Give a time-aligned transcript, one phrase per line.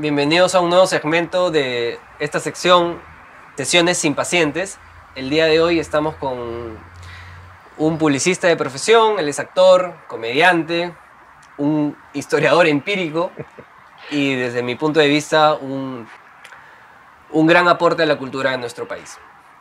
[0.00, 2.98] Bienvenidos a un nuevo segmento de esta sección
[3.58, 4.78] Sesiones sin pacientes.
[5.14, 6.78] El día de hoy estamos con
[7.76, 10.94] un publicista de profesión, él es actor, comediante,
[11.58, 13.30] un historiador empírico
[14.10, 16.08] y desde mi punto de vista un,
[17.32, 19.18] un gran aporte a la cultura de nuestro país.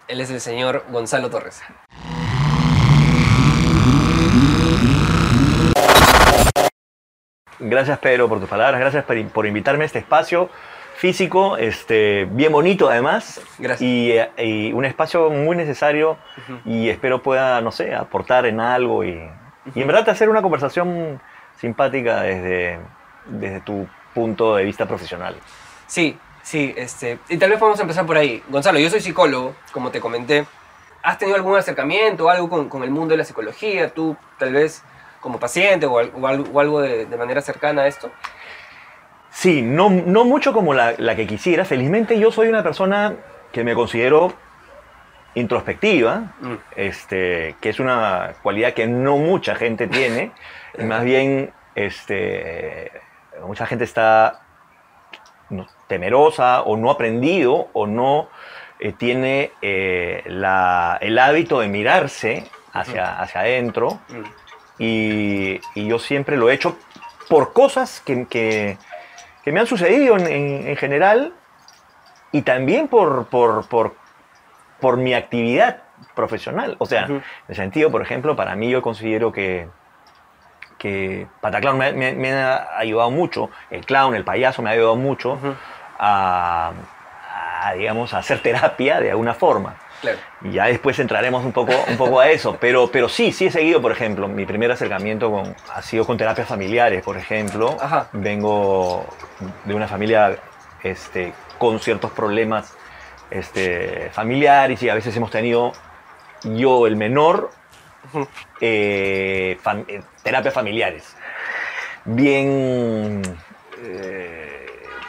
[0.08, 1.62] Él es el señor Gonzalo Torres.
[7.60, 10.50] Gracias Pedro por tus palabras, gracias por, por invitarme a este espacio
[10.96, 13.82] físico, este, bien bonito además, Gracias.
[13.82, 16.18] Y, eh, y un espacio muy necesario
[16.66, 19.18] y espero pueda, no sé, aportar en algo y,
[19.76, 21.22] y en verdad hacer una conversación
[21.58, 22.80] simpática desde,
[23.26, 25.36] desde tu punto de vista profesional.
[25.88, 28.44] Sí, sí, este, y tal vez podemos empezar por ahí.
[28.50, 30.46] Gonzalo, yo soy psicólogo, como te comenté.
[31.02, 33.90] ¿Has tenido algún acercamiento o algo con, con el mundo de la psicología?
[33.94, 34.84] Tú, tal vez,
[35.20, 38.12] como paciente o, al- o algo, o algo de, de manera cercana a esto.
[39.32, 41.64] Sí, no, no mucho como la, la que quisiera.
[41.66, 43.16] Felizmente yo soy una persona
[43.52, 44.34] que me considero
[45.36, 46.54] introspectiva, Mm.
[46.76, 50.32] este, que es una cualidad que no mucha gente tiene.
[50.80, 52.92] más bien, este,
[53.46, 54.42] mucha gente está
[55.88, 58.30] temerosa o no aprendido o no
[58.80, 64.00] eh, tiene eh, la- el hábito de mirarse hacia, hacia adentro.
[64.10, 64.24] Mm.
[64.80, 66.78] Y, y yo siempre lo he hecho
[67.30, 68.78] por cosas que, que-
[69.44, 71.34] que me han sucedido en, en- en general
[72.32, 73.96] y también por, por, por,
[74.80, 75.84] por mi actividad
[76.16, 76.76] profesional.
[76.80, 79.68] O sea, en el sentido, por ejemplo, para mí yo considero que,
[80.78, 84.96] que Pataclown me, me- me ha ayudado mucho, el clown, el payaso me ha ayudado
[84.96, 85.38] mucho
[86.00, 86.72] a,
[87.64, 89.76] a, digamos, a hacer terapia de alguna forma.
[90.02, 90.18] Claro.
[90.42, 92.58] Y ya después entraremos un poco, un poco a eso.
[92.60, 96.18] Pero, pero sí, sí he seguido, por ejemplo, mi primer acercamiento con, ha sido con
[96.18, 97.78] terapias familiares, por ejemplo.
[97.82, 98.08] Ajá.
[98.14, 99.06] Vengo
[99.66, 100.38] de una familia
[100.84, 102.74] este, con ciertos problemas
[103.30, 105.74] este, familiares y a veces hemos tenido,
[106.44, 107.52] yo el menor,
[108.62, 111.16] eh, fam- eh, terapias familiares.
[112.06, 113.22] Bien,
[113.84, 114.49] eh,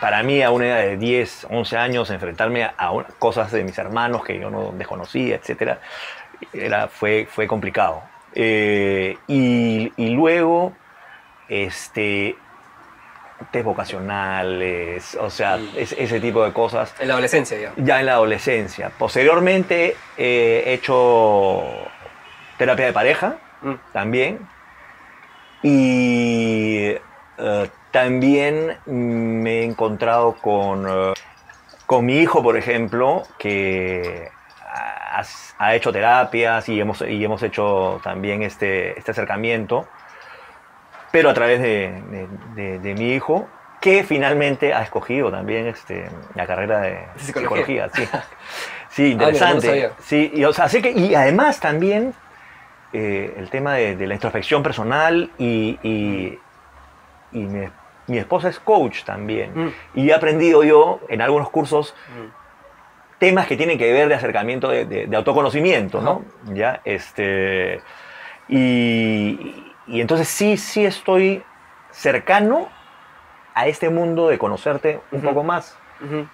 [0.01, 4.25] para mí a una edad de 10, 11 años, enfrentarme a, cosas de mis hermanos
[4.25, 5.79] que yo no desconocía, etc.,
[6.55, 8.03] era, fue, fue complicado.
[8.35, 10.73] Eh, y, y luego,
[11.49, 12.37] este,
[13.51, 17.73] test vocacionales, o sea, es- ese tipo de cosas En la adolescencia ya.
[17.77, 18.91] ya en la adolescencia.
[18.99, 21.63] Posteriormente eh, he hecho
[22.57, 23.75] terapia de pareja Mm.
[23.93, 24.39] también.
[25.63, 26.87] Y
[27.39, 31.15] eh, también me he encontrado con, eh,
[31.87, 34.29] con mi hijo, por ejemplo, que
[34.65, 35.23] ha,
[35.59, 39.89] ha hecho terapias y hemos, y hemos hecho también este, este acercamiento,
[41.11, 43.49] pero a través de, de- de- de mi hijo,
[43.81, 47.89] que finalmente ha escogido también este, la carrera de Psicología.
[47.89, 47.89] psicología.
[47.95, 48.09] sí.
[48.91, 49.91] sí, Ah, interesante.
[49.99, 52.15] sí, y, o sea, así que, y además también
[52.93, 56.39] eh, el tema de, de la introspección personal y, y-
[57.33, 57.67] y mi,
[58.07, 59.53] mi esposa es coach también.
[59.55, 59.73] Mm.
[59.95, 63.19] Y he aprendido yo en algunos cursos Mm.
[63.19, 66.25] temas que tienen que ver de acercamiento de, de- de autoconocimiento, ¿no?
[66.55, 67.81] Ya, este,
[68.49, 71.43] y, y entonces sí, sí estoy
[71.91, 72.69] cercano
[73.55, 75.77] a este mundo de conocerte un poco más.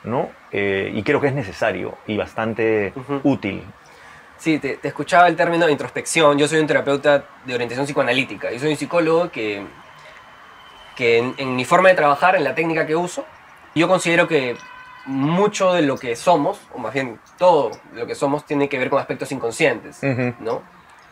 [0.05, 0.31] ¿no?
[0.53, 2.93] Eh, y creo que es necesario y bastante
[3.25, 3.65] útil.
[4.37, 6.39] Sí, te, te escuchaba el término de introspección.
[6.39, 8.53] Yo soy un terapeuta de orientación psicoanalítica.
[8.53, 9.67] Yo soy un psicólogo que,
[10.97, 13.25] que en, en mi forma de trabajar, en la técnica que uso,
[13.75, 14.57] yo considero que
[15.05, 18.91] mucho de lo que somos, o más bien todo lo que somos, tiene que ver
[18.91, 20.35] con aspectos inconscientes, Ujú.
[20.41, 20.63] ¿no?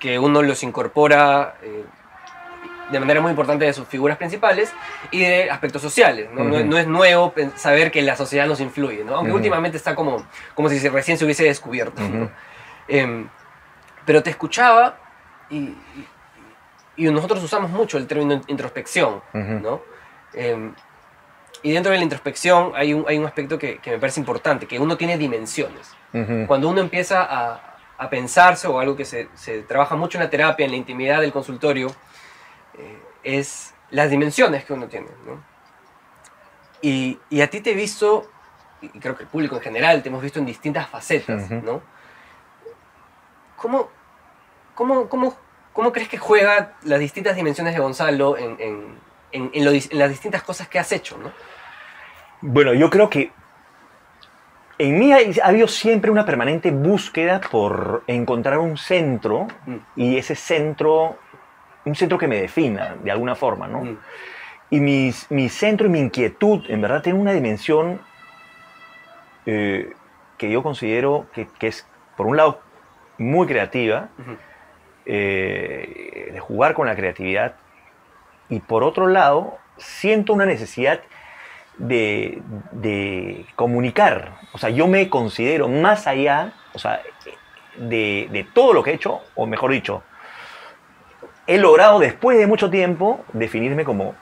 [0.01, 1.85] Que uno los incorpora eh,
[2.91, 4.73] de manera muy importante de sus figuras principales
[5.11, 6.45] y de aspectos sociales, ¿no?
[6.45, 6.71] No es- Ujú.
[6.71, 9.15] no es nuevo saber que la sociedad nos influye, ¿no?
[9.17, 9.37] Aunque Ujú.
[9.37, 12.31] últimamente está como, como si recién se hubiese descubierto, ¿no?
[12.89, 13.29] Em,
[14.05, 14.97] pero te escuchaba
[15.51, 15.75] y,
[16.97, 19.53] y- nosotros usamos mucho el término introspección, Ujú.
[19.63, 19.81] ¿no?
[20.33, 20.75] Em,
[21.63, 24.67] y dentro de la introspección hay un, hay un aspecto que, que me parece importante,
[24.67, 25.93] que uno tiene dimensiones.
[26.13, 26.45] Ujú.
[26.47, 30.31] Cuando uno empieza a, a pensarse, o algo que se, se trabaja mucho en la
[30.31, 31.89] terapia, en la intimidad del consultorio,
[32.79, 35.43] eh, es las dimensiones que uno tiene, ¿no?
[36.83, 38.31] Y, y a ti te he visto,
[38.83, 41.55] y creo que el público en general, te hemos visto en distintas facetas, Ujú.
[41.65, 41.83] ¿no?
[43.57, 43.89] ¿Cómo,
[44.75, 45.35] cómo, cómo,
[45.75, 48.99] cómo crees que juega las distintas dimensiones de Gonzalo en, en,
[49.33, 51.31] en- en lo las distintas cosas que has hecho, ¿no?
[52.41, 53.31] Bueno, yo creo que
[54.79, 59.77] en mí ha ha habido siempre una permanente búsqueda por encontrar un centro Mm.
[59.97, 61.19] y ese centro,
[61.85, 63.81] un centro que me defina de alguna forma, ¿no?
[63.85, 63.99] Mm.
[64.71, 68.01] y mis- mi centro y mi inquietud, en verdad, tiene una dimensión
[69.47, 69.93] eh,
[70.39, 71.87] que yo considero que, que es,
[72.17, 72.61] por un lado,
[73.19, 74.09] muy creativa.
[75.07, 77.55] Eh, de jugar con la creatividad,
[78.49, 81.01] y por otro lado, siento una necesidad
[81.79, 82.43] de,
[82.73, 84.37] de comunicar.
[84.53, 87.01] O sea, yo me considero más allá, o sea,
[87.77, 90.03] de, de todo lo que he hecho, o mejor dicho,
[91.47, 94.15] he logrado después de mucho tiempo definirme como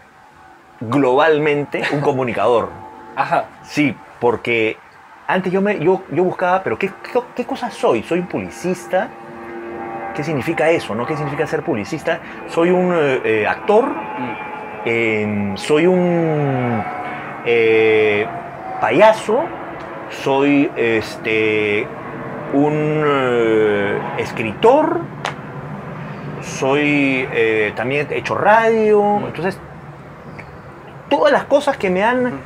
[0.81, 2.69] globalmente un comunicador.
[3.17, 3.47] Ajá.
[3.63, 4.77] Sí, porque
[5.27, 8.03] antes yo, me, yo, yo buscaba, pero ¿qué, qué, qué cosa soy?
[8.03, 9.11] ¿Soy un publicista?
[10.15, 10.95] ¿Qué significa eso?
[10.95, 11.07] ¿no?
[11.07, 12.21] ¿Qué significa ser publicista?
[12.49, 13.87] ¿Soy un eh, eh, actor?
[13.89, 14.35] Mm.
[14.85, 16.83] Eh, ¿Soy un
[17.47, 18.27] eh,
[18.81, 19.45] payaso?
[20.11, 21.87] ¿Soy este,
[22.53, 23.05] un
[24.19, 25.01] escritor?
[26.43, 27.27] ¿Soy
[27.77, 29.23] también he hecho radio?
[29.27, 29.59] Entonces,
[31.09, 32.41] todas las cosas que me han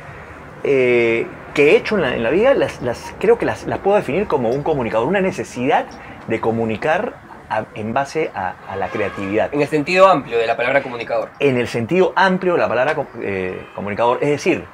[0.63, 3.79] eh, que he hecho en la, en la vida, las, las- creo que las, las
[3.79, 5.85] puedo definir como un comunicador, una necesidad
[6.27, 7.13] de comunicar
[7.49, 9.53] a- en base a, a la creatividad.
[9.53, 11.29] En el sentido amplio de la palabra comunicador.
[11.39, 14.65] En el sentido amplio de la palabra eh, comunicador, es decir,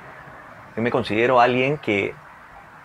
[0.75, 2.13] yo me considero alguien que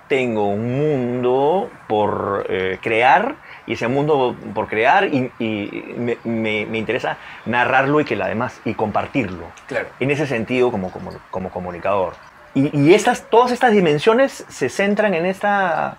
[0.09, 3.35] tengo un mundo por eh, crear
[3.67, 8.27] y ese mundo por crear y, y me, me- me interesa narrarlo y que la
[8.27, 9.89] demás y compartirlo Claro.
[10.01, 12.15] en ese sentido como, como, como comunicador.
[12.55, 15.99] Y, y estas, todas estas dimensiones se centran en esta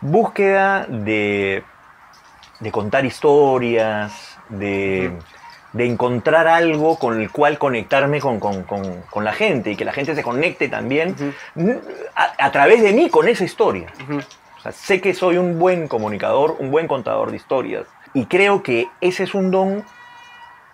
[0.00, 1.64] búsqueda de,
[2.60, 5.12] de contar historias, de,
[5.72, 9.84] de encontrar algo con el cual conectarme con, con- con- con la gente y que
[9.84, 11.14] la gente se conecte también
[12.14, 13.88] a, a través de mí con esa historia.
[14.04, 14.18] Ujú.
[14.18, 17.86] O sea, sé que soy un buen comunicador, un buen contador de historias.
[18.14, 19.84] Y creo que ese es un don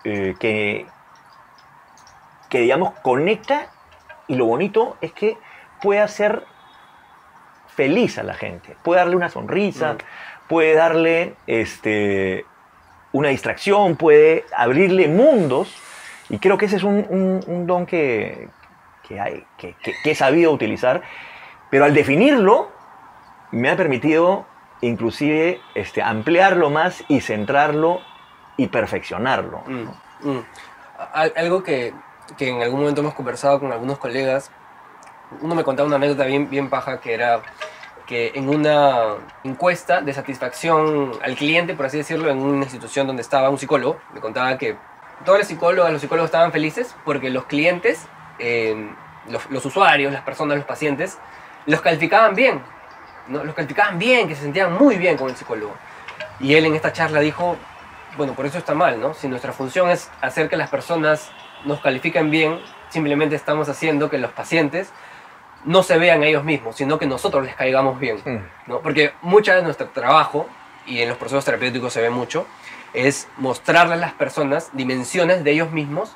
[0.05, 0.87] eh, que,
[2.49, 3.67] que, digamos, conecta.
[4.29, 5.37] Y lo bonito es que
[5.83, 6.45] puede hacer
[7.75, 8.77] feliz a la gente.
[8.85, 9.97] Puede darle una sonrisa.
[10.53, 12.45] Puede darle este,
[13.13, 15.75] una distracción, puede abrirle mundos.
[16.29, 18.51] Y creo que ese es un, don que,
[19.03, 21.01] que, hay, que, que- he sabido utilizar.
[21.71, 22.71] Pero al definirlo,
[23.51, 24.45] me ha permitido
[24.83, 28.01] inclusive este, ampliarlo más y centrarlo
[28.59, 29.63] y perfeccionarlo.
[29.67, 30.45] Mm, mm.
[31.15, 31.95] Al- Algo que,
[32.37, 34.51] que en algún momento hemos conversado con algunos colegas,
[35.41, 36.69] uno me contaba una anécdota bien, bien
[37.01, 37.41] que era
[38.07, 43.23] que en una encuesta de satisfacción al cliente, por así decirlo, en una institución donde
[43.23, 44.77] estaba un psicólogo, me contaba que
[45.25, 48.07] todas las psicólogas, los psicólogos estaban felices porque los clientes,
[48.39, 48.91] eh,
[49.29, 51.19] los, los usuarios, las personas, los pacientes,
[51.67, 52.63] los calificaban bien,
[53.29, 53.45] ¿no?
[53.45, 55.75] los calificaban bien, que se sentían muy bien con el psicólogo.
[56.41, 57.57] Y él en esta charla dijo,
[58.17, 59.15] bueno, por eso está mal, ¿no?
[59.15, 61.31] Si nuestra función es hacer que las personas
[61.65, 64.91] nos califiquen bien, simplemente estamos haciendo que los pacientes
[65.65, 68.39] no se vean a ellos mismos, sino que nosotros les caigamos bien, Mm.
[68.67, 68.81] ¿no?
[68.81, 70.47] Porque mucho de nuestro trabajo,
[70.87, 72.47] y en los procesos terapéuticos se ve mucho,
[72.93, 76.15] es mostrarle a las personas dimensiones de ellos mismos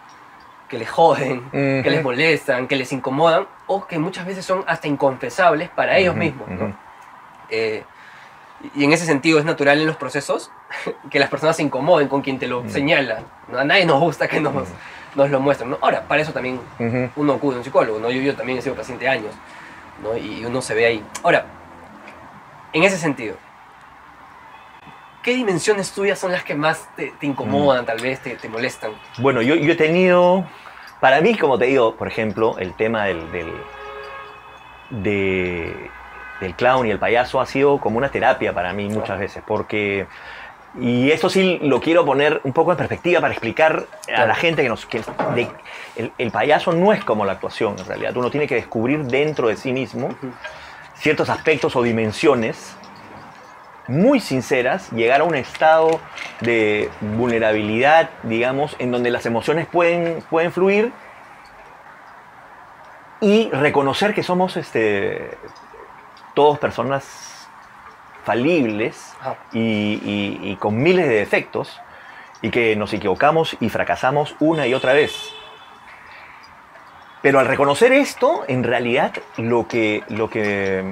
[0.69, 4.89] que les joden, que les molestan, que les incomodan, o que muchas veces son hasta
[4.89, 6.77] inconfesables para ellos mismos, ¿no?
[7.49, 7.85] Eh,
[8.75, 10.51] y en ese sentido es natural en los procesos
[11.11, 12.71] que las personas se incomoden con quien te lo Mm.
[12.71, 13.23] señala.
[13.49, 13.59] ¿no?
[13.59, 14.67] A nadie nos gusta que nos,
[15.17, 15.71] nos lo muestren.
[15.71, 15.79] ¿no?
[15.81, 16.61] Ahora, para eso también
[17.17, 17.99] uno acude a un psicólogo.
[17.99, 18.11] ¿no?
[18.11, 19.35] Yo, yo también he sido paciente años
[20.03, 20.17] ¿no?
[20.17, 21.05] y uno se ve ahí.
[21.25, 21.47] Ahora,
[22.73, 23.37] en ese sentido,
[25.23, 27.87] ¿qué dimensiones tuyas son las que más te, te incomodan, Mm.
[27.87, 28.93] tal vez te, te molestan?
[29.19, 30.45] Bueno, yo, yo he tenido,
[31.01, 33.53] para mí, como te digo, por ejemplo, el tema del, del,
[34.91, 35.91] de-
[36.41, 40.07] del clown y el payaso ha sido como una terapia para mí muchas veces, porque,
[40.81, 44.63] y esto sí lo quiero poner un poco en perspectiva para explicar a la gente
[44.63, 44.85] que nos...
[44.87, 45.01] Que
[45.35, 45.49] de-
[45.97, 49.49] el, el payaso no es como la actuación, en realidad, uno tiene que descubrir dentro
[49.49, 50.11] de sí mismo
[50.97, 52.77] ciertos aspectos o dimensiones
[53.89, 56.01] muy sinceras, llegar a un estado
[56.41, 60.93] de vulnerabilidad, digamos, en donde las emociones pueden, pueden fluir
[63.21, 65.31] y reconocer que somos este,
[66.35, 67.05] todos personas
[68.27, 69.37] falibles Ajá.
[69.53, 71.81] y, y- y con miles de defectos
[72.43, 75.33] y que nos equivocamos y fracasamos una y otra vez.
[77.23, 80.85] Pero al reconocer esto, en realidad lo que, lo que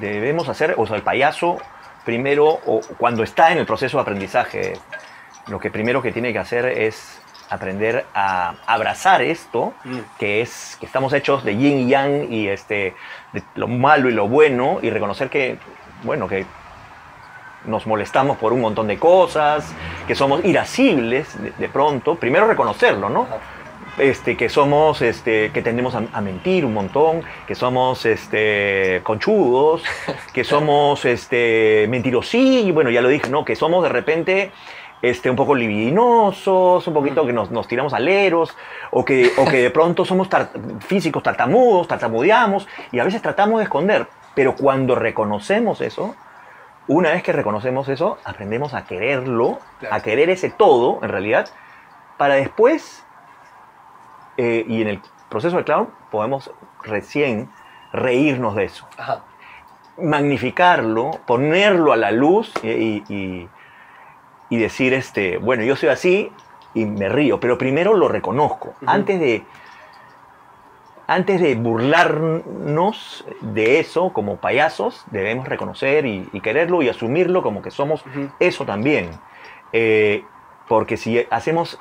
[0.00, 1.58] debemos hacer, o sea, el payaso
[2.04, 4.74] primero, o cuando está en el proceso de aprendizaje,
[5.48, 9.98] lo que primero que tiene que hacer es aprender a abrazar esto, Mm.
[10.18, 12.94] que es que estamos hechos de yin y yang y este,
[13.32, 15.58] de lo malo y lo bueno, y reconocer que,
[16.02, 16.46] bueno, que
[17.66, 19.72] nos molestamos por un montón de cosas,
[20.06, 23.26] que somos irascibles de, de pronto, primero reconocerlo, ¿no?
[23.98, 29.82] Este, que somos, este, que tendemos a, a mentir un montón, que somos este, conchudos,
[30.32, 33.44] que somos este, mentirosillos, bueno, ya lo dije, ¿no?
[33.44, 34.52] Que somos de repente
[35.02, 38.56] este, un poco libidinosos, un poquito que nos, nos tiramos aleros,
[38.90, 40.50] o que, o que de pronto somos tar-
[40.86, 44.06] físicos tartamudos, tartamudeamos, y a veces tratamos de esconder.
[44.34, 46.14] Pero cuando reconocemos eso,
[46.86, 49.94] una vez que reconocemos eso, aprendemos a quererlo, Claro.
[49.96, 51.48] a querer ese todo, en realidad,
[52.16, 53.04] para después,
[54.36, 56.50] eh, y en el proceso de clown, podemos
[56.82, 57.48] recién
[57.92, 59.22] reírnos de eso Ajá.
[59.98, 62.68] magnificarlo, ponerlo a la luz y,
[63.08, 63.48] y-
[64.48, 66.32] y- decir, este, bueno, yo soy así
[66.74, 68.74] y me río, pero primero lo reconozco.
[68.86, 69.44] Antes de
[71.10, 77.62] antes de burlarnos de eso como payasos, debemos reconocer y, y quererlo y asumirlo como
[77.62, 78.04] que somos
[78.38, 79.10] eso también.
[79.72, 80.24] Eh,
[80.68, 81.78] porque si hacemos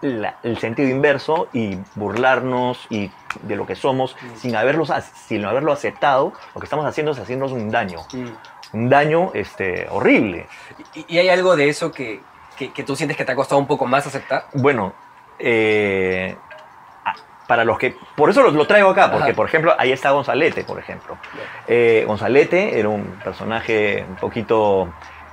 [0.00, 3.10] la- el sentido inverso y burlarnos y
[3.42, 4.36] de lo que somos Mm.
[4.36, 4.84] sin, haberlo,
[5.26, 8.00] sin haberlo aceptado, lo que estamos haciendo es haciéndonos un daño.
[8.12, 8.28] Mm.
[8.76, 10.46] Un daño este, horrible.
[10.94, 12.20] ¿Y, y hay algo de eso que,
[12.56, 14.44] que, que tú sientes que te ha costado un poco más aceptar?
[14.54, 14.92] Bueno,
[15.38, 16.36] eh,
[17.48, 17.96] para los que...
[18.14, 19.36] Por eso lo, lo traigo acá, porque Ajá.
[19.36, 21.16] por ejemplo, ahí está Gonzalete, por ejemplo.
[21.66, 24.92] Eh, Gonzalete era un personaje un poquito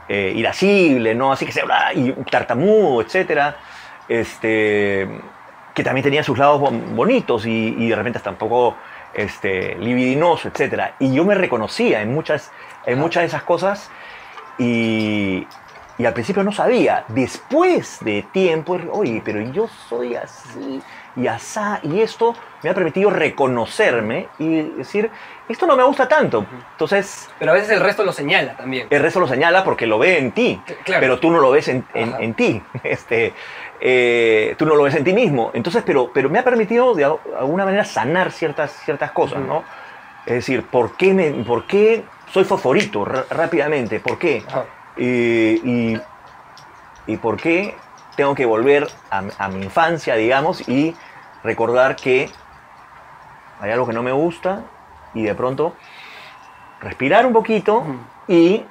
[0.09, 1.31] eh, irascible, ¿no?
[1.33, 3.57] Así que se habla y tartamudo, etcétera.
[4.07, 5.07] Este,
[5.73, 8.75] que también tenía sus lados bon- bonitos y, y de repente hasta un poco
[9.13, 10.95] este, libidinoso, etcétera.
[10.99, 12.51] Y yo me reconocía en muchas,
[12.85, 13.91] en muchas de esas cosas
[14.57, 15.45] y,
[15.97, 17.03] y al principio no sabía.
[17.09, 20.81] Después de tiempo, oye, pero yo soy así
[21.15, 25.09] y asá, y esto me ha permitido reconocerme y decir,
[25.47, 26.45] esto no me gusta tanto.
[26.71, 28.87] Entonces, Pero a veces el resto lo señala también.
[28.89, 30.99] el resto lo señala porque lo ve en ti, Claro.
[31.01, 32.61] pero tú no lo ves en, en- en ti.
[32.83, 33.33] Este,
[33.79, 35.51] eh, tú no lo ves en ti mismo.
[35.53, 39.39] Entonces, pero, pero me ha permitido de al- alguna manera sanar ciertas, ciertas cosas.
[39.39, 39.63] ¿no?
[40.25, 43.99] Es decir, ¿por qué, me, por qué soy favorito rápidamente?
[43.99, 44.43] ¿Por qué?
[44.97, 45.97] Eh, y,
[47.07, 47.75] y por qué
[48.15, 50.95] tengo que volver a, a mi infancia, digamos, y
[51.43, 52.29] recordar que
[53.61, 54.61] hay algo que no me gusta
[55.13, 55.73] y de pronto
[56.81, 57.83] respirar un poquito
[58.27, 58.65] y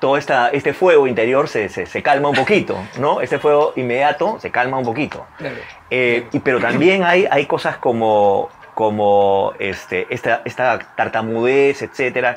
[0.00, 3.20] todo esta, este fuego interior se, se- se calma un poquito, ¿no?
[3.20, 5.24] Este fuego inmediato se calma un poquito.
[5.38, 5.56] Claro.
[5.90, 12.34] Eh, y, pero también hay, hay cosas como, como este, esta, esta tartamudez, etcétera,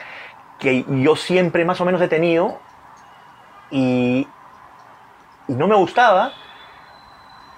[0.60, 2.60] que yo siempre más o menos he tenido
[3.72, 4.28] y,
[5.48, 6.34] y no me gustaba.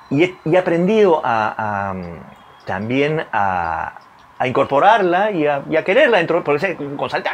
[0.10, 2.20] Y he, y he aprendido a, a, mm,
[2.65, 3.94] también a,
[4.39, 7.34] a incorporarla y a, y a quererla dentro, por ese, con saltar,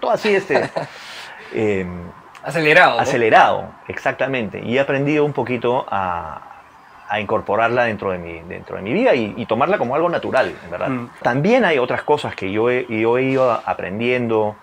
[0.00, 0.70] todo así, este,
[1.52, 2.10] em,
[2.42, 2.94] Acelerado.
[2.94, 3.00] ¿no?
[3.00, 4.60] acelerado, exactamente.
[4.62, 6.62] Y he aprendido un poquito a,
[7.08, 10.54] a incorporarla dentro de mi, dentro de mi vida y, y tomarla como algo natural,
[10.64, 10.88] en verdad.
[10.88, 11.10] Mm.
[11.22, 14.54] También hay otras cosas que yo he, yo he ido aprendiendo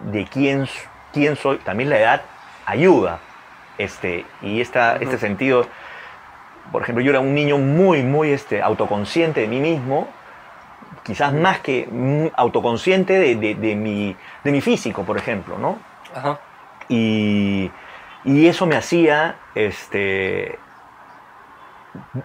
[0.00, 0.68] de quién,
[1.12, 1.58] quién soy.
[1.58, 2.22] También la edad
[2.66, 3.18] ayuda.
[3.78, 5.66] Este, y esta, este sentido,
[6.70, 10.08] por ejemplo, yo era un niño muy, muy este, autoconsciente de mí mismo,
[11.02, 11.88] quizás más que
[12.36, 15.78] autoconsciente de, de- de mi, de mi físico, por ejemplo, ¿no?
[16.14, 16.38] Ajá.
[16.88, 17.70] Y,
[18.24, 20.58] y eso me hacía este,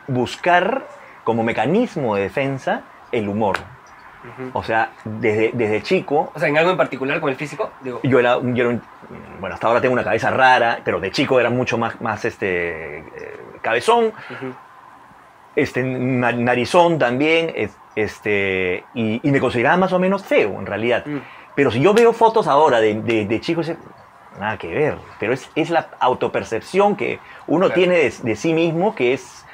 [0.07, 0.87] buscar
[1.23, 3.57] como mecanismo de defensa el humor.
[4.27, 4.49] Ujú.
[4.53, 7.99] O sea, desde, desde chico, O sea, en algo en particular con el físico, digo.
[8.03, 8.81] yo era, yo era un-
[9.39, 12.97] bueno, hasta ahora tengo una cabeza rara, pero de chico era mucho más, más este,
[12.99, 13.03] eh,
[13.61, 14.53] cabezón, Ujú.
[15.55, 20.65] este, na- narizón también, es- este, y, y me consideraba más o menos feo en
[20.65, 21.03] realidad.
[21.05, 21.17] Mm.
[21.55, 23.71] Pero si yo veo fotos ahora de, de, de chicos,
[24.39, 24.97] nada que ver.
[25.19, 27.73] Pero es, es la autopercepción que uno Claro.
[27.73, 29.46] tiene de, de sí mismo que es,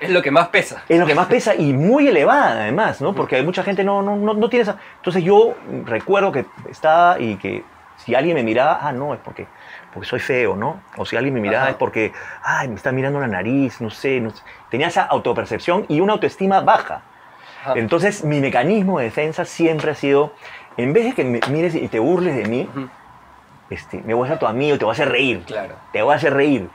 [0.00, 0.82] Es lo que más pesa.
[0.88, 3.14] es lo que más pesa y muy elevada además, ¿no?
[3.14, 4.76] Porque hay mucha gente no, no, no, no tiene esa...
[4.96, 7.64] Entonces yo recuerdo que estaba y que
[7.96, 9.46] si alguien me miraba, ah, no, es porque,
[9.94, 10.80] porque soy feo, ¿no?
[10.98, 11.70] O si alguien me miraba Ajá.
[11.70, 12.12] es porque,
[12.42, 14.42] ay, me está mirando la nariz, no sé, no sé.
[14.70, 17.00] Tenía esa autopercepción y una autoestima baja.
[17.62, 17.72] Ajá.
[17.76, 20.34] Entonces mi mecanismo de defensa siempre ha sido,
[20.76, 22.68] en vez de que me mires y te burles de mí,
[23.70, 25.74] este, me voy a hacer tu amigo, te voy a hacer reír, Claro.
[25.92, 26.68] te voy a hacer reír.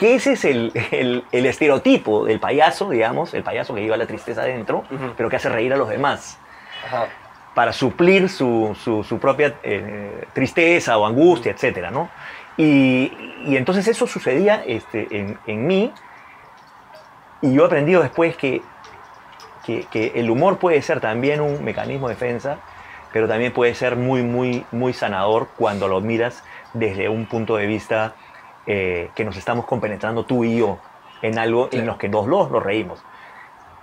[0.00, 4.06] Que ese es el, el- el estereotipo del payaso, digamos, el payaso que lleva la
[4.06, 4.82] tristeza adentro,
[5.14, 6.38] pero que hace reír a los demás,
[6.86, 7.08] Ajá.
[7.54, 11.90] para suplir su, su- su propia eh, tristeza o angustia, etc.
[11.92, 12.08] ¿no?
[12.56, 13.12] Y,
[13.44, 15.92] y entonces eso sucedía este, en, en mí,
[17.42, 18.62] y yo he aprendido después que,
[19.66, 22.56] que, que el humor puede ser también un mecanismo de defensa,
[23.12, 26.42] pero también puede ser muy, muy, muy sanador cuando lo miras
[26.72, 28.14] desde un punto de vista
[28.66, 30.78] eh, que nos estamos compenetrando tú y yo.
[31.22, 31.86] en algo en Claro.
[31.86, 33.02] los que los dos nos reímos.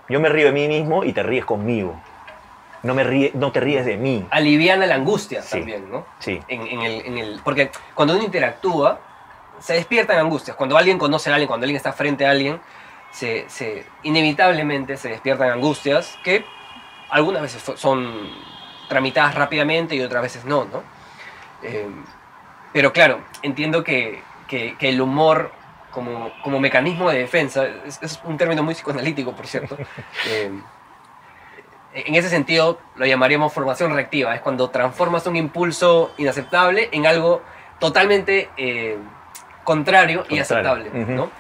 [0.10, 1.94] Yo me río de mí mismo y te ríes conmigo.
[2.82, 4.26] No, me ríe, no te ríes de mí.
[4.32, 5.58] Aliviana la angustia Sí.
[5.60, 6.04] también, ¿no?
[6.18, 6.42] Sí.
[6.48, 9.00] En, en el, en el- porque cuando uno interactúa,
[9.60, 10.58] se despiertan angustias.
[10.58, 12.60] Cuando alguien conoce a alguien, cuando alguien está frente a alguien,
[13.12, 16.44] se, se- inevitablemente se despiertan angustias que
[17.12, 18.30] algunas veces son
[18.90, 20.82] tramitadas rápidamente y otras veces no, ¿no?
[21.62, 21.88] Eh,
[22.74, 25.52] pero claro, entiendo que, que- que el humor
[25.92, 29.78] como, como mecanismo de defensa, es, es un término muy psicoanalítico, por cierto,
[30.28, 30.52] eh,
[31.94, 37.42] en ese sentido lo llamaríamos formación reactiva, es cuando transformas un impulso inaceptable en algo
[37.80, 38.98] totalmente eh,
[39.64, 41.12] contrario, y Contrario, aceptable, ujú.
[41.14, 41.32] ¿no?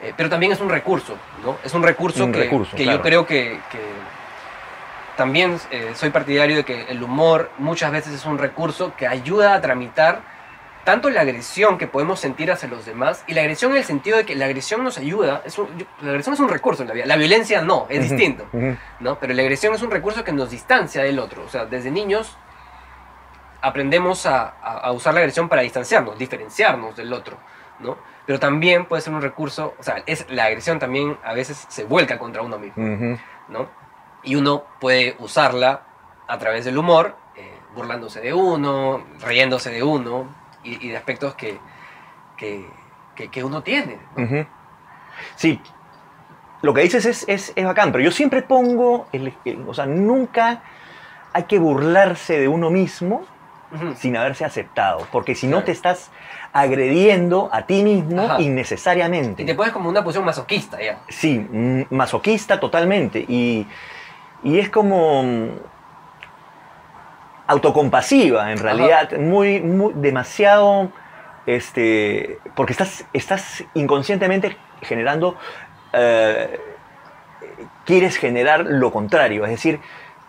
[0.00, 1.56] Eh, pero también es un recurso, ¿no?
[1.64, 2.98] Es un recurso Un que, recurso, que claro.
[2.98, 3.80] yo creo que, que
[5.16, 9.54] también eh, soy partidario de que el humor muchas veces es un recurso que ayuda
[9.54, 10.20] a tramitar
[10.88, 14.16] tanto la agresión que podemos sentir hacia los demás y la agresión en el sentido
[14.16, 15.68] de que la agresión nos ayuda, es un-
[16.00, 18.46] la agresión es un recurso en la vida, la violencia no, es Ujú, distinto.
[18.50, 18.74] ujú.
[19.00, 19.18] ¿no?
[19.18, 21.42] Pero la agresión es un recurso que nos distancia del otro.
[21.44, 22.38] O sea, desde niños
[23.60, 27.36] aprendemos a, a- a usar la agresión para distanciarnos, diferenciarnos del otro,
[27.80, 27.98] ¿no?
[28.24, 31.84] Pero también puede ser un recurso, o sea, es, la agresión también a veces se
[31.84, 33.18] vuelca contra uno mismo, Ujú.
[33.48, 33.68] ¿no?
[34.22, 35.82] Y uno puede usarla
[36.26, 41.34] a través del humor, eh, burlándose de uno, riéndose de uno y, y de aspectos
[41.34, 41.58] que,
[42.36, 42.66] que,
[43.14, 43.98] que- que uno tiene.
[45.36, 45.60] Sí,
[46.62, 49.86] lo que dices es, es, es bacán, pero yo siempre pongo, el, el- o sea,
[49.86, 50.62] nunca
[51.32, 53.22] hay que burlarse de uno mismo
[53.96, 56.10] sin haberse aceptado, porque si no te estás
[56.54, 58.40] agrediendo a ti mismo Ajá.
[58.40, 59.42] innecesariamente.
[59.42, 61.00] Y te pones como una posición masoquista ya.
[61.08, 63.26] Sí, mm, masoquista totalmente.
[63.28, 63.66] Y,
[64.42, 65.50] y es como
[67.48, 70.92] autocompasiva, en realidad, muy, muy, demasiado,
[71.46, 75.34] este, porque estás, estás inconscientemente generando,
[75.94, 76.60] eh,
[77.86, 79.80] quieres generar lo contrario, es decir,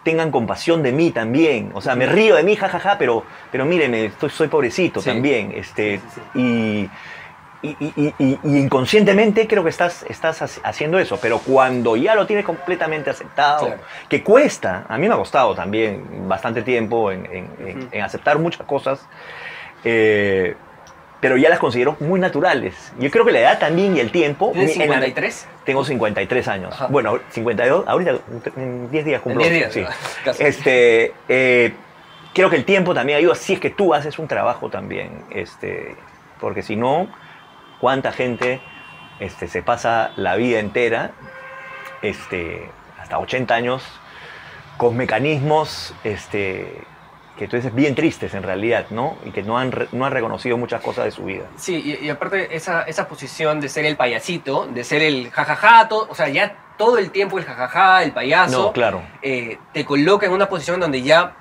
[0.04, 4.06] tengan compasión de mí también, o sea, me río de mí, jajaja, pero, pero míreme,
[4.06, 5.10] estoy, soy pobrecito Sí.
[5.10, 6.89] también, este, Sí, sí, y
[7.62, 12.15] y, y- y- y inconscientemente creo que estás, estás haci- haciendo eso, pero cuando ya
[12.15, 13.82] lo tienes completamente aceptado, Claro.
[14.08, 17.26] que cuesta, a mí me ha costado también bastante tiempo en,
[17.91, 19.06] en- aceptar muchas cosas,
[19.84, 20.56] eh,
[21.22, 22.93] pero ya las considero muy naturales.
[22.98, 24.52] Yo creo que la edad también y el tiempo...
[24.54, 25.48] ¿Tienes en la- 53?
[25.65, 26.74] tengo 53 años.
[26.74, 26.88] Ajá.
[26.88, 28.12] Bueno, 52, ahorita
[28.56, 29.41] en 10 días cumplo.
[29.43, 29.74] 10 días.
[29.74, 29.84] sí.
[30.24, 30.43] Casi.
[30.43, 31.74] Este, eh,
[32.34, 35.98] creo que el tiempo también ayuda, si es que tú haces un trabajo también, este,
[36.39, 37.10] porque si no,
[37.80, 38.62] ¿cuánta gente
[39.20, 41.12] este, se pasa la vida entera,
[42.02, 43.84] este, hasta 80 años,
[44.78, 46.82] con mecanismos este,
[47.38, 49.18] que tú dices bien tristes en realidad, ¿no?
[49.26, 51.46] Y que no han, no han reconocido muchas cosas de su vida.
[51.58, 55.88] Sí, y, y aparte esa, esa posición de ser el payasito, de ser el jajaja,
[55.89, 59.02] todo- o sea, ya todo el tiempo el jajaja, el payaso, No, claro.
[59.22, 61.36] eh, te coloca en una posición donde ya,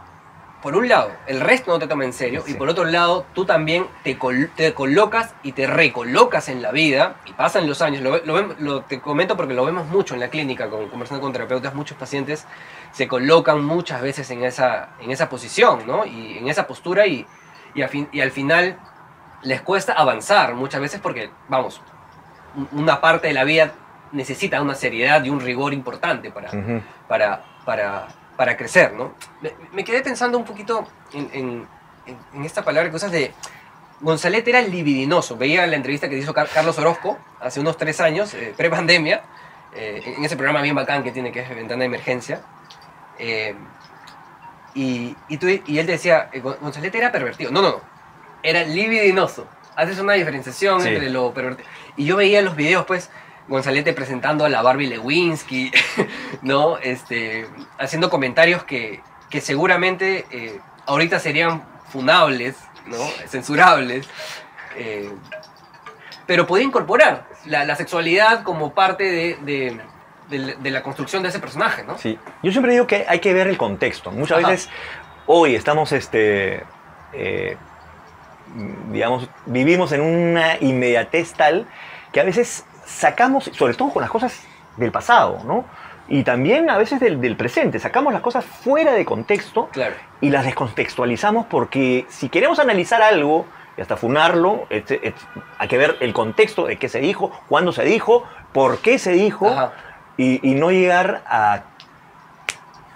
[0.62, 3.44] por un lado, el resto no te toma en serio, y por otro lado, tú
[3.44, 8.02] también te, col- te colocas y te recolocas en la vida, y pasan los años,
[8.02, 11.96] lo, te comento porque lo vemos mucho en la clínica, con, conversando con terapeutas, muchos
[11.96, 12.44] pacientes
[12.92, 16.04] se colocan muchas veces en esa, en esa posición, ¿no?
[16.04, 17.24] Y en esa postura, y,
[17.74, 18.78] y, al fin- y al final
[19.42, 21.80] les cuesta avanzar muchas veces porque, vamos,
[22.56, 23.72] un- una parte de la vida
[24.10, 26.50] necesita una seriedad y un rigor importante para,
[27.06, 29.12] para, para, para crecer, ¿no?
[29.42, 31.68] Me, me quedé pensando un poquito en, en-
[32.34, 33.32] en- esta palabra, cosas de...
[34.00, 35.36] González era libidinoso.
[35.36, 39.22] Veía la entrevista que hizo Car- Carlos Orozco hace unos tres años, eh, pre-pandemia,
[39.74, 42.40] eh, en ese programa bien bacán que tiene que es Ventana de Emergencia.
[43.18, 43.56] Eh,
[44.74, 47.50] y, y, tú- y él decía, eh, Gon- González era pervertido.
[47.50, 47.80] No, no, no.
[48.44, 49.48] Era libidinoso.
[49.74, 50.88] Haces una diferenciación Sí.
[50.90, 51.68] entre lo pervertido.
[51.96, 53.10] Y yo veía los videos, pues,
[53.48, 55.72] Gonzalete presentando a la Barbie Lewinsky,
[56.42, 56.78] ¿no?
[56.78, 57.46] Este,
[57.78, 62.56] haciendo comentarios que, que seguramente eh, ahorita serían funables,
[62.86, 62.98] ¿no?
[63.26, 64.06] Censurables.
[64.76, 65.10] eh,
[66.26, 69.80] pero podía incorporar la, la sexualidad como parte de, de-
[70.28, 71.96] de- de la construcción de ese personaje, ¿no?
[71.96, 72.18] Sí.
[72.42, 74.10] Yo siempre digo que hay que ver el contexto.
[74.10, 74.48] Muchas Ajá.
[74.50, 74.68] veces
[75.26, 76.62] hoy estamos, este,
[77.14, 77.56] eh,
[78.92, 81.66] digamos, vivimos en una inmediatez tal
[82.12, 84.42] que a veces sacamos, sobre todo con las cosas
[84.76, 85.64] del pasado, ¿no?
[86.08, 89.94] Y también a veces del, del presente, sacamos las cosas fuera de contexto Claro.
[90.22, 93.44] y las descontextualizamos porque si queremos analizar algo
[93.76, 95.14] y hasta funarlo, este, et-
[95.58, 98.24] hay que ver el contexto de qué se dijo, cuándo se dijo,
[98.54, 99.70] por qué se dijo
[100.16, 101.64] y, y no llegar a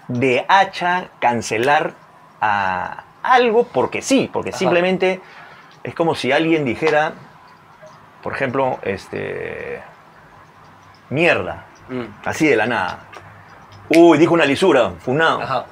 [0.07, 1.93] de hacha cancelar
[2.41, 4.57] a algo porque sí, porque Ajá.
[4.59, 5.21] simplemente
[5.83, 7.13] es como si alguien dijera,
[8.23, 9.81] por ejemplo, este
[11.09, 12.03] mierda, Mm.
[12.25, 12.99] así de la nada.
[13.89, 15.41] Uy, dijo una lisura, funado.
[15.41, 15.65] Ajá.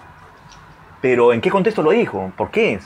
[1.02, 2.32] Pero ¿en qué contexto lo dijo?
[2.36, 2.80] ¿Por qué?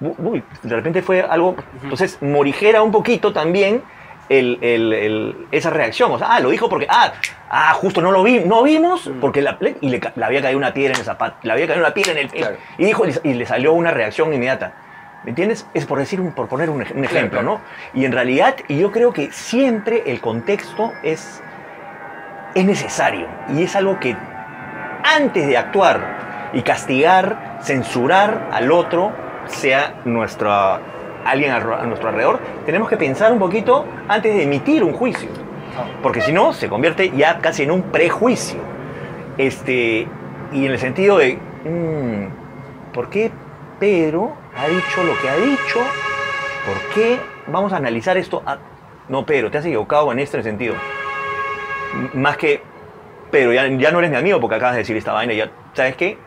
[0.00, 1.54] Uy, de repente fue algo...
[1.82, 3.82] Entonces morigera un poquito también
[4.30, 6.10] el- el- el- esa reacción.
[6.10, 6.86] O sea, ah, lo dijo porque...
[6.88, 7.12] Ah,
[7.50, 10.94] ah justo no lo vi, no vimos porque la, y le, había caído una piedra
[10.94, 12.28] en el zapato, le había caído una piedra en el.
[12.30, 12.56] Claro.
[12.78, 14.72] Y dijo y le salió una reacción inmediata.
[15.24, 15.66] ¿Me entiendes?
[15.74, 17.60] Es por decir, un- por poner un, ej- un ejemplo, claro.
[17.94, 17.98] ¿no?
[18.00, 21.42] Y en realidad yo creo que siempre el contexto es,
[22.54, 24.16] es necesario y es algo que
[25.04, 29.12] antes de actuar y castigar, censurar al otro,
[29.46, 30.80] sea nuestra,
[31.24, 35.28] alguien a, nuestro alrededor, tenemos que pensar un poquito antes de emitir un juicio.
[36.02, 38.58] Porque si no, se convierte ya casi en un prejuicio.
[39.38, 40.06] Este,
[40.52, 43.30] y en el sentido de, mm, ¿por qué
[43.78, 45.80] Pedro ha dicho lo que ha dicho?
[46.66, 48.42] ¿Por qué vamos a analizar esto?
[48.46, 48.58] Ah,
[49.08, 50.74] no, Pedro, te has equivocado en este sentido.
[51.94, 52.62] M- Más que,
[53.30, 55.96] Pedro, ya, ya no eres mi amigo porque acabas de decir esta vaina, ya, ¿sabes
[55.96, 56.18] qué?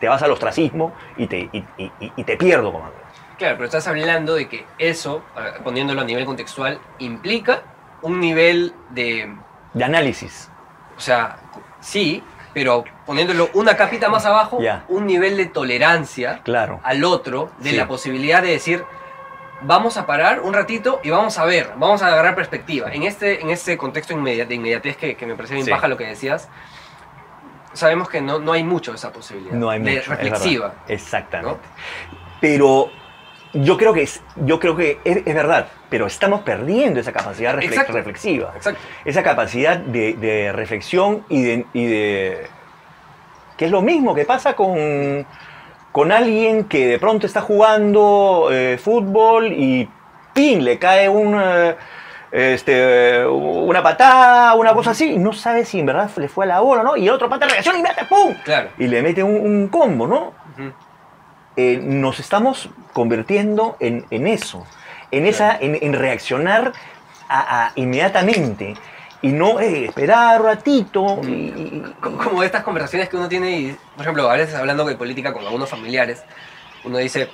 [0.00, 3.00] Te vas al ostracismo y te, y, y- y- te pierdo como amigo.
[3.38, 5.22] Claro, pero estás hablando de que eso,
[5.64, 7.62] poniéndolo a nivel contextual, implica
[8.02, 9.34] un nivel de.
[9.74, 10.50] De análisis.
[10.96, 11.36] O sea,
[11.80, 12.22] sí,
[12.56, 16.80] pero poniéndolo una capita más abajo, un nivel de tolerancia Claro.
[16.84, 17.76] al otro, de Sí.
[17.76, 18.82] la posibilidad de decir,
[19.60, 22.90] vamos a parar un ratito y vamos a ver, vamos a agarrar perspectiva.
[22.94, 25.70] En este, en este contexto de inmediatez que, que me parece bien Sí.
[25.70, 26.48] paja lo que decías,
[27.74, 29.52] sabemos que no, no hay mucho de esa posibilidad.
[29.54, 30.10] No hay de mucho.
[30.12, 30.72] reflexiva.
[30.88, 31.60] Exactamente.
[32.40, 32.90] Pero
[33.52, 37.58] yo creo que es, yo creo que es, es verdad, pero estamos perdiendo esa capacidad
[37.62, 37.92] Exacto.
[37.92, 38.52] reflexiva.
[38.56, 38.80] Exacto.
[39.04, 42.46] Esa capacidad de, de reflexión y de, y de-
[43.56, 45.24] que es lo mismo que pasa con,
[45.92, 49.88] con alguien que de pronto está jugando eh, fútbol y
[50.34, 50.62] ¡pin!
[50.64, 51.76] le cae un, eh,
[52.32, 56.48] este, una patada, una cosa así, y no sabe si en verdad le fue a
[56.48, 56.96] la bola, ¿no?
[56.96, 58.34] Y el otro pata reacciona y mete ¡pum!
[58.44, 58.68] Claro.
[58.76, 60.32] Y le mete un, un combo, ¿no?
[61.56, 64.66] Eh, nos estamos convirtiendo en, en eso,
[65.10, 66.72] en, esa, en, en reaccionar
[67.28, 68.74] a- a inmediatamente
[69.22, 71.20] y no eh, esperar un ratito.
[71.24, 74.84] y- y- Co- como estas conversaciones que uno tiene, y, por ejemplo, a veces hablando
[74.84, 76.22] de política con algunos familiares,
[76.84, 77.28] uno dice,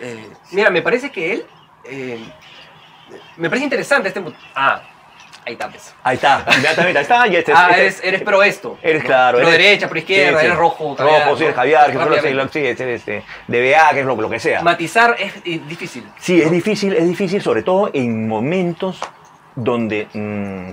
[0.00, 1.46] eh, mira, me parece que él,
[1.84, 2.18] eh,
[3.36, 4.22] me parece interesante este...
[4.54, 4.82] Ah,
[5.46, 5.94] ahí tapes.
[6.02, 7.26] ahí está, inmediatamente, ahí está.
[7.28, 8.78] Y este, Ah, este- eres, eres pro esto.
[8.82, 9.38] eres claro.
[9.38, 10.84] Pro eres- derecha, pro izquierda, sí, eres rojo.
[10.88, 12.44] Rojo, caviar, sí, eres caviar, que tú lo- sí, Rápidamente.
[12.44, 14.62] lo- sí, es, este, DBA, que es lo, lo que sea.
[14.62, 16.04] Matizar es eh, difícil.
[16.18, 19.00] Sí, es difícil, es difícil, sobre todo en momentos
[19.54, 20.72] donde mm,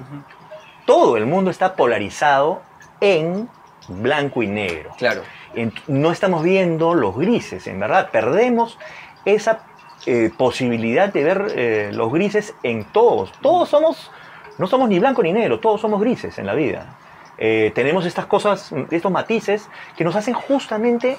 [0.85, 2.61] todo el mundo está polarizado
[2.99, 3.47] en
[3.87, 4.91] blanco y negro.
[4.97, 5.21] Claro.
[5.55, 8.09] En- no estamos viendo los grises, en verdad.
[8.11, 8.77] Perdemos
[9.25, 9.65] esa
[10.05, 13.31] eh, posibilidad de ver eh, los grises en todos.
[13.41, 14.11] Todos somos,
[14.57, 16.97] no somos ni blanco ni negro, todos somos grises en la vida.
[17.37, 21.17] Eh, tenemos estas cosas, estos matices que nos hacen justamente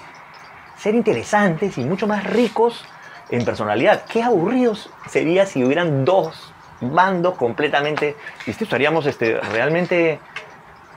[0.76, 2.84] ser interesantes y mucho más ricos
[3.30, 4.04] en personalidad.
[4.04, 8.62] Qué aburridos sería si hubieran dos bandos completamente distintos.
[8.62, 10.20] Estaríamos este, realmente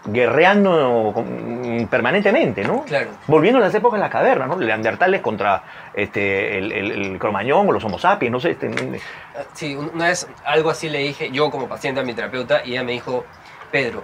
[0.08, 1.14] guerreando
[1.90, 2.84] permanentemente, ¿no?
[2.84, 3.10] Claro.
[3.28, 4.58] Volviendo a las épocas de la caverna, ¿no?
[4.58, 8.52] Leandertales contra este, el, el, el cromañón o los homo sapiens, no sé.
[8.52, 8.72] Este,
[9.54, 12.84] Sí, una vez algo así le dije yo como paciente a mi terapeuta y ella
[12.84, 13.26] me dijo,
[13.72, 14.04] Pedro,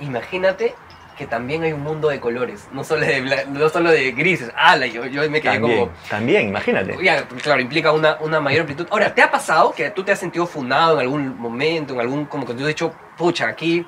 [0.00, 0.74] imagínate
[1.16, 4.50] que también hay un mundo de colores, no solo de, no solo de grises.
[4.56, 5.92] Ala, yo, yo me quedé también, como...
[6.10, 6.96] también, imagínate.
[7.02, 8.88] Ya, claro, implica una, una mayor amplitud.
[8.90, 12.24] Ahora, ¿te ha pasado que tú te has sentido fundado en algún momento, en algún,
[12.24, 13.86] como que tú has dicho, pucha, aquí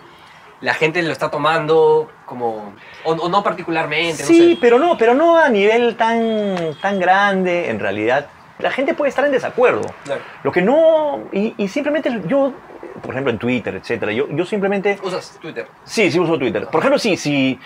[0.60, 2.72] la gente lo está tomando como,
[3.04, 4.58] o, o no particularmente, no Sí, sé.
[4.60, 8.26] pero no, pero no a nivel tan, tan grande, en realidad.
[8.58, 9.82] La gente puede estar en desacuerdo.
[10.04, 10.22] Claro.
[10.42, 11.24] Lo que no.
[11.30, 12.54] Y, y simplemente yo,
[13.02, 14.98] por ejemplo, en Twitter, etcétera, yo, yo simplemente.
[15.02, 15.66] Usas Twitter.
[15.84, 16.66] Sí, sí uso Twitter.
[16.68, 17.60] Por ejemplo, si, si,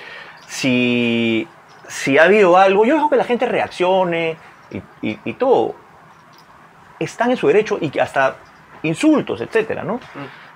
[0.48, 1.46] si,
[1.87, 4.37] si ha habido algo, yo dejo que la gente reaccione
[4.72, 5.76] y, y- y todo.
[6.98, 8.37] Están en su derecho y que hasta
[8.83, 10.00] insultos, etcétera, ¿no?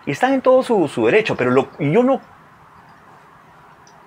[0.06, 2.20] Y están en todo su, su derecho, pero lo, yo no.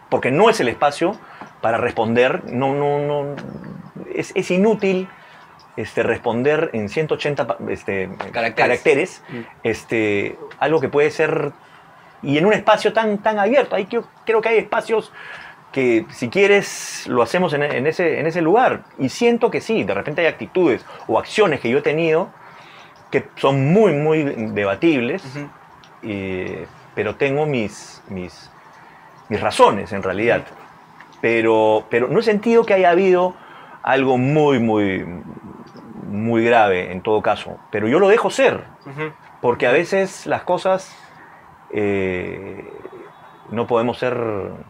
[0.09, 1.17] Porque no es el espacio
[1.61, 3.35] para responder, no, no, no.
[4.13, 5.07] Es, es inútil
[5.75, 8.55] este, responder en 180 pa- este, Caracteres.
[8.55, 9.39] caracteres, Mm.
[9.63, 11.51] este, algo que puede ser.
[12.21, 15.11] Y en un espacio tan, tan abierto, ahí creo, creo que hay espacios
[15.71, 18.83] que si quieres lo hacemos en, en ese, en ese lugar.
[18.97, 22.29] Y siento que sí, de repente hay actitudes o acciones que yo he tenido
[23.11, 25.23] que son muy, muy debatibles.
[26.07, 28.49] Eh, pero tengo mis, mis,
[29.29, 30.43] mis razones en realidad.
[31.21, 33.35] Pero, pero no he sentido que haya habido
[33.83, 35.05] algo muy, muy,
[36.07, 37.57] muy grave en todo caso.
[37.71, 38.63] Pero yo lo dejo ser,
[39.41, 40.95] porque a veces las cosas
[41.71, 42.63] eh,
[43.49, 44.17] no podemos ser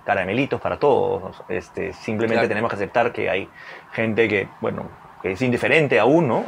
[0.05, 1.41] caramelitos para todos.
[1.49, 2.47] Este, simplemente Claro.
[2.49, 3.49] tenemos que aceptar que hay
[3.91, 4.83] gente que, bueno,
[5.21, 6.43] que es indiferente aún, ¿no?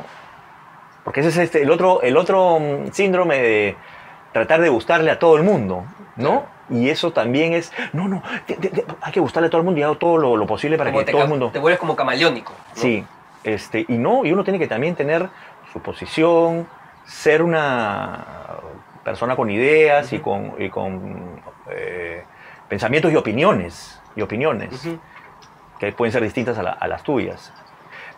[1.03, 3.75] Porque ese es este, el, otro, el otro mm, síndrome de
[4.31, 6.45] tratar de gustarle a todo el mundo, ¿no?
[6.69, 9.65] Y eso también es, no, no, te- te- te- hay que gustarle a todo el
[9.65, 11.49] mundo y hago todo lo, lo posible para Como que todo el mundo...
[11.51, 12.53] te vuelves como camaleónico.
[12.53, 12.75] ¿no?
[12.81, 13.03] Sí,
[13.43, 15.29] este, y no, y uno tiene que también tener
[15.73, 16.67] su posición,
[17.05, 18.25] ser una
[19.03, 22.23] persona con ideas y con, y con eh,
[22.67, 24.87] pensamientos y opiniones, y opiniones
[25.79, 27.51] que pueden ser distintas a, la- a las tuyas.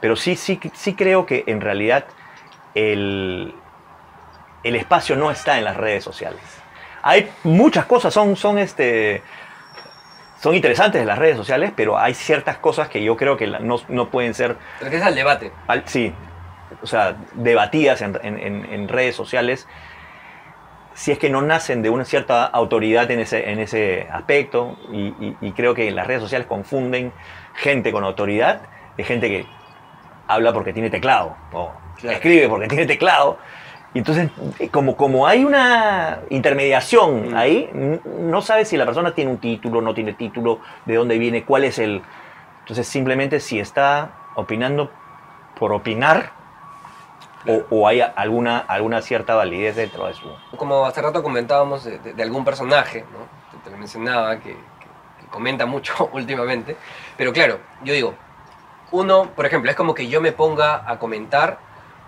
[0.02, 2.04] Pero sí, sí, sí creo que en realidad
[2.76, 3.54] el,
[4.64, 6.40] el espacio no está en las redes sociales.
[7.04, 9.22] Hay muchas cosas, son, son, este,
[10.40, 13.78] son interesantes en las redes sociales, pero hay ciertas cosas que yo creo que no,
[13.90, 15.52] no pueden ser, Pero que es al debate.
[15.68, 16.14] al- sí,
[16.82, 19.68] o sea, debatidas en, en- en- en redes sociales
[20.94, 25.08] si es que no nacen de una cierta autoridad en ese, en ese aspecto y,
[25.26, 27.14] y- y creo que las redes sociales confunden
[27.56, 28.62] gente con autoridad
[28.98, 29.46] de gente que
[30.28, 32.16] habla porque tiene teclado o Claro.
[32.18, 33.38] escribe porque tiene teclado
[33.94, 34.30] y entonces
[34.72, 37.36] como, como hay una intermediación Mm.
[37.36, 41.44] ahí no sabes si la persona tiene un título no tiene título de dónde viene
[41.44, 42.02] cuál es el
[42.60, 44.90] entonces simplemente si está opinando
[45.60, 46.32] por opinar
[47.48, 50.32] o, o hay alguna, alguna cierta validez dentro de su...
[50.56, 53.26] Como hace rato comentábamos de, de- de algún personaje, ¿no?
[53.52, 54.58] Te, te lo mencionaba, que, que-
[55.22, 56.78] que comenta mucho últimamente.
[57.18, 58.14] Pero claro, yo digo,
[58.92, 61.58] uno, por ejemplo, es como que yo me ponga a comentar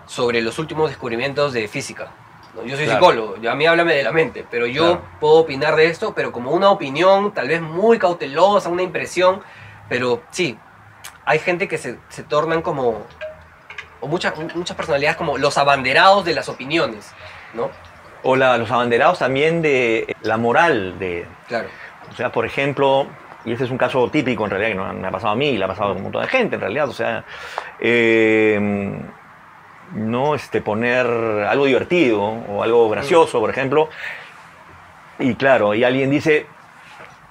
[0.06, 2.08] sobre los últimos descubrimientos de física.
[2.54, 2.62] ¿no?
[2.64, 3.00] Yo soy Claro.
[3.00, 5.02] psicólogo, yo- a mí háblame de la mente, pero yo Claro.
[5.20, 9.40] puedo opinar de esto, pero como una opinión tal vez muy cautelosa, una impresión,
[9.88, 10.56] pero sí,
[11.24, 13.02] hay gente que se, se tornan como,
[14.00, 17.10] o muchas, muchas personalidades como los abanderados de las opiniones,
[17.54, 17.70] ¿no?
[18.22, 21.68] O la- los abanderados también de la moral, de, Claro.
[22.10, 23.06] o sea, por ejemplo,
[23.44, 25.58] y este es un caso típico en realidad que no me ha pasado a mí,
[25.58, 27.24] le ha pasado a un montón de gente en realidad, o sea,
[27.80, 29.00] eh,
[29.92, 33.88] no este, poner algo divertido o algo gracioso, por ejemplo,
[35.18, 36.46] y claro, y alguien dice,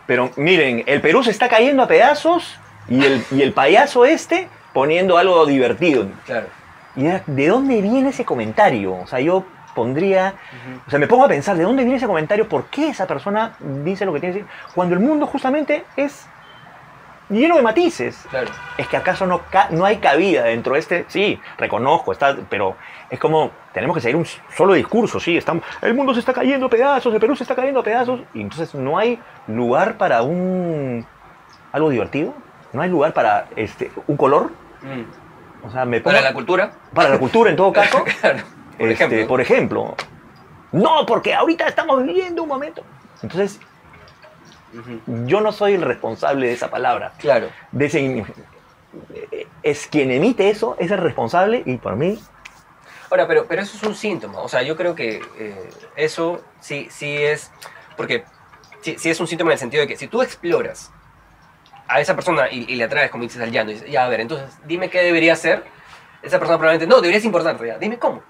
[0.06, 4.48] pero miren, el Perú se está cayendo a pedazos y el, y el payaso este
[4.74, 6.08] poniendo algo divertido.
[6.26, 6.48] Claro.
[6.96, 8.96] Y era, ¿de dónde viene ese comentario?
[8.96, 10.36] O sea, yo pondría,
[10.86, 12.48] o sea, me pongo a pensar, ¿de dónde viene ese comentario?
[12.48, 14.56] ¿Por qué esa persona dice lo que tiene que decir?
[14.76, 16.28] Cuando el mundo justamente es
[17.30, 18.26] lleno de matices.
[18.30, 18.50] Claro.
[18.78, 22.76] Es que acaso no, no hay cabida dentro de este, sí, reconozco, está, pero
[23.10, 26.66] es como, tenemos que seguir un solo discurso, sí, estamos, el mundo se está cayendo
[26.66, 30.22] a pedazos, el Perú se está cayendo a pedazos, y entonces no hay lugar para
[30.24, 31.06] un,
[31.72, 32.34] algo divertido,
[32.74, 35.66] no hay lugar para este, un color, Mm.
[35.68, 36.72] o sea, me pongo- Para la cultura.
[36.94, 38.40] para la cultura en todo caso, claro.
[38.78, 39.28] Por este, ejemplo.
[39.28, 39.96] por ejemplo.
[40.74, 42.84] No, porque ahorita estamos viviendo un momento.
[43.22, 43.62] Entonces,
[45.26, 47.14] Yo no soy el responsable de esa palabra.
[47.20, 47.50] Claro.
[47.72, 48.26] De ese,
[49.64, 52.20] es quien emite eso, es el responsable y por mí,
[53.14, 54.40] Ahora, pero, pero eso es un síntoma.
[54.40, 57.52] O sea, yo creo que eh, eso sí, sí es.
[57.96, 58.26] Porque
[58.82, 60.92] sí, sí es un síntoma en el sentido de que si tú exploras
[61.88, 64.10] a esa persona y, y le atraes, como dices, al llano, y dices, ya, a
[64.10, 65.64] ver, entonces dime qué debería hacer.
[66.24, 68.24] Esa persona probablemente, no, deberías importarte, ya, dime cómo.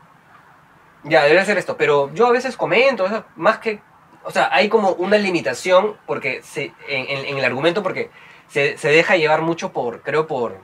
[1.06, 1.78] Ya, debería hacer esto.
[1.78, 3.06] Pero yo a veces comento,
[3.38, 3.80] más que.
[4.26, 8.10] O sea, hay como una limitación porque se, en, en- en el argumento, porque
[8.48, 10.58] se, se deja llevar mucho por, creo, por,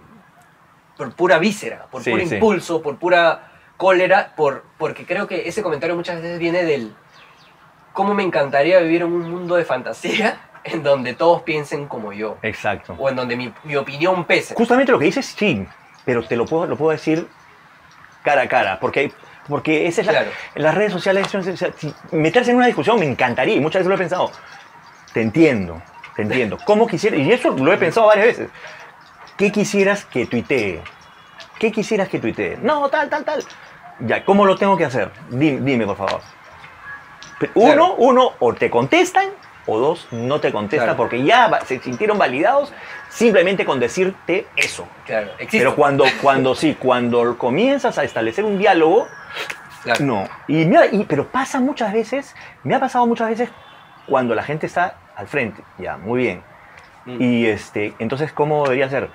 [0.98, 2.36] por pura víscera, por Sí, puro sí.
[2.36, 6.94] impulso, por pura cólera, por, porque creo que ese comentario muchas veces viene del
[7.94, 12.38] cómo me encantaría vivir en un mundo de fantasía en donde todos piensen como yo,
[12.42, 12.96] exacto.
[13.00, 14.54] o en donde mi, mi opinión pese.
[14.56, 15.66] Justamente lo que dices, sí,
[16.06, 17.28] pero te lo puedo, lo puedo decir
[18.24, 19.12] cara a cara, porque,
[19.50, 20.32] porque esa es la- Claro.
[20.56, 21.28] en las redes sociales,
[22.12, 24.32] meterse en una discusión me encantaría, y muchas veces lo he pensado.
[25.14, 25.82] Te entiendo,
[26.16, 26.58] te entiendo.
[26.66, 27.18] ¿Cómo quisiera?
[27.18, 28.50] Y eso lo he pensado varias veces.
[29.38, 30.82] ¿Qué quisieras que tuitee?
[31.58, 32.58] ¿Qué quisieras que tuitee?
[32.62, 33.44] No, tal, tal, tal.
[34.02, 35.12] Ya, ¿cómo lo tengo que hacer?
[35.30, 36.22] Dime, dime por favor.
[37.56, 37.96] Uno, Claro.
[37.98, 39.30] uno, o te contestan,
[39.66, 40.98] o dos, no te contestan Claro.
[40.98, 42.74] porque ya se sintieron validados
[43.10, 44.88] simplemente con decirte eso.
[45.06, 45.58] Claro, existe.
[45.60, 49.08] Pero cuando, cuando sí, cuando comienzas a establecer un diálogo,
[49.84, 50.06] Claro.
[50.06, 50.30] no.
[50.48, 53.50] Y, mira, y- pero pasa muchas veces, me ha pasado muchas veces
[54.08, 55.64] cuando la gente está al frente.
[55.78, 56.44] Ya, muy bien.
[57.06, 57.22] Mm.
[57.22, 59.10] Y este, entonces, ¿cómo debería ser?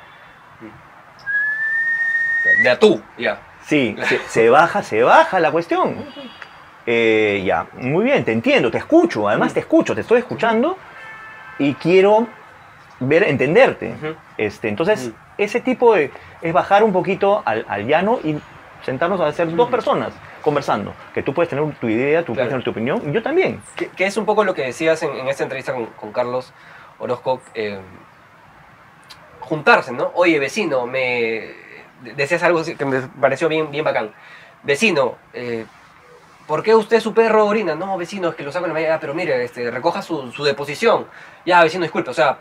[2.62, 3.38] De a tú, ya.
[3.66, 6.04] Sí, se, se baja, se baja la cuestión.
[6.86, 10.76] Eh, ya, muy bien, te entiendo, te escucho, además te escucho, te estoy escuchando
[11.58, 12.26] y quiero
[13.08, 13.94] ver, entenderte.
[14.38, 16.10] Este, entonces, ese tipo de,
[16.42, 18.36] es bajar un poquito al, al llano y
[18.84, 20.12] sentarnos a ser dos personas.
[20.42, 22.50] conversando, que tú puedes tener tu idea, tú puedes Claro.
[22.50, 23.62] tener tu opinión, y yo también.
[23.76, 26.52] Que, que es un poco lo que decías en, en esta entrevista con, con Carlos
[26.98, 27.40] Orozco.
[27.54, 27.78] eh,
[29.40, 30.10] juntarse, ¿no?
[30.14, 31.54] Oye, vecino, me
[32.16, 34.10] decías algo que me pareció bien, bien bacán.
[34.62, 35.66] Vecino, eh,
[36.46, 37.74] ¿por qué usted su perro orina?
[37.74, 40.44] No, vecino, es que lo saco en la mañana, pero mire, este, recoja su, su
[40.44, 41.06] deposición.
[41.44, 42.38] Ya, vecino, disculpe, o sea,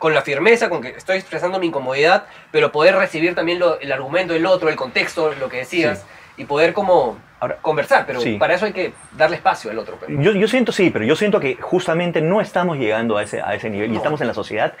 [0.00, 3.92] con la firmeza con que estoy expresando mi incomodidad, pero poder recibir también lo- el
[3.92, 6.04] argumento del otro, el contexto, lo que decías,
[6.38, 8.36] y poder como Ahora- conversar, pero Sí.
[8.38, 9.96] para eso hay que darle espacio al otro.
[10.00, 13.40] pero- Yo, yo siento sí, pero yo siento que justamente no estamos llegando a ese,
[13.42, 14.72] a ese nivel y estamos en la sociedad,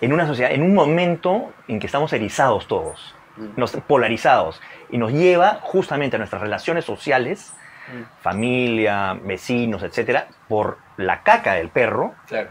[0.00, 3.46] en una sociedad, en un momento en que estamos erizados todos, Mm.
[3.56, 7.52] nos, polarizados, y nos lleva justamente a nuestras relaciones sociales,
[7.90, 12.50] Mm, familia, vecinos, etcétera, por la caca del perro, Claro.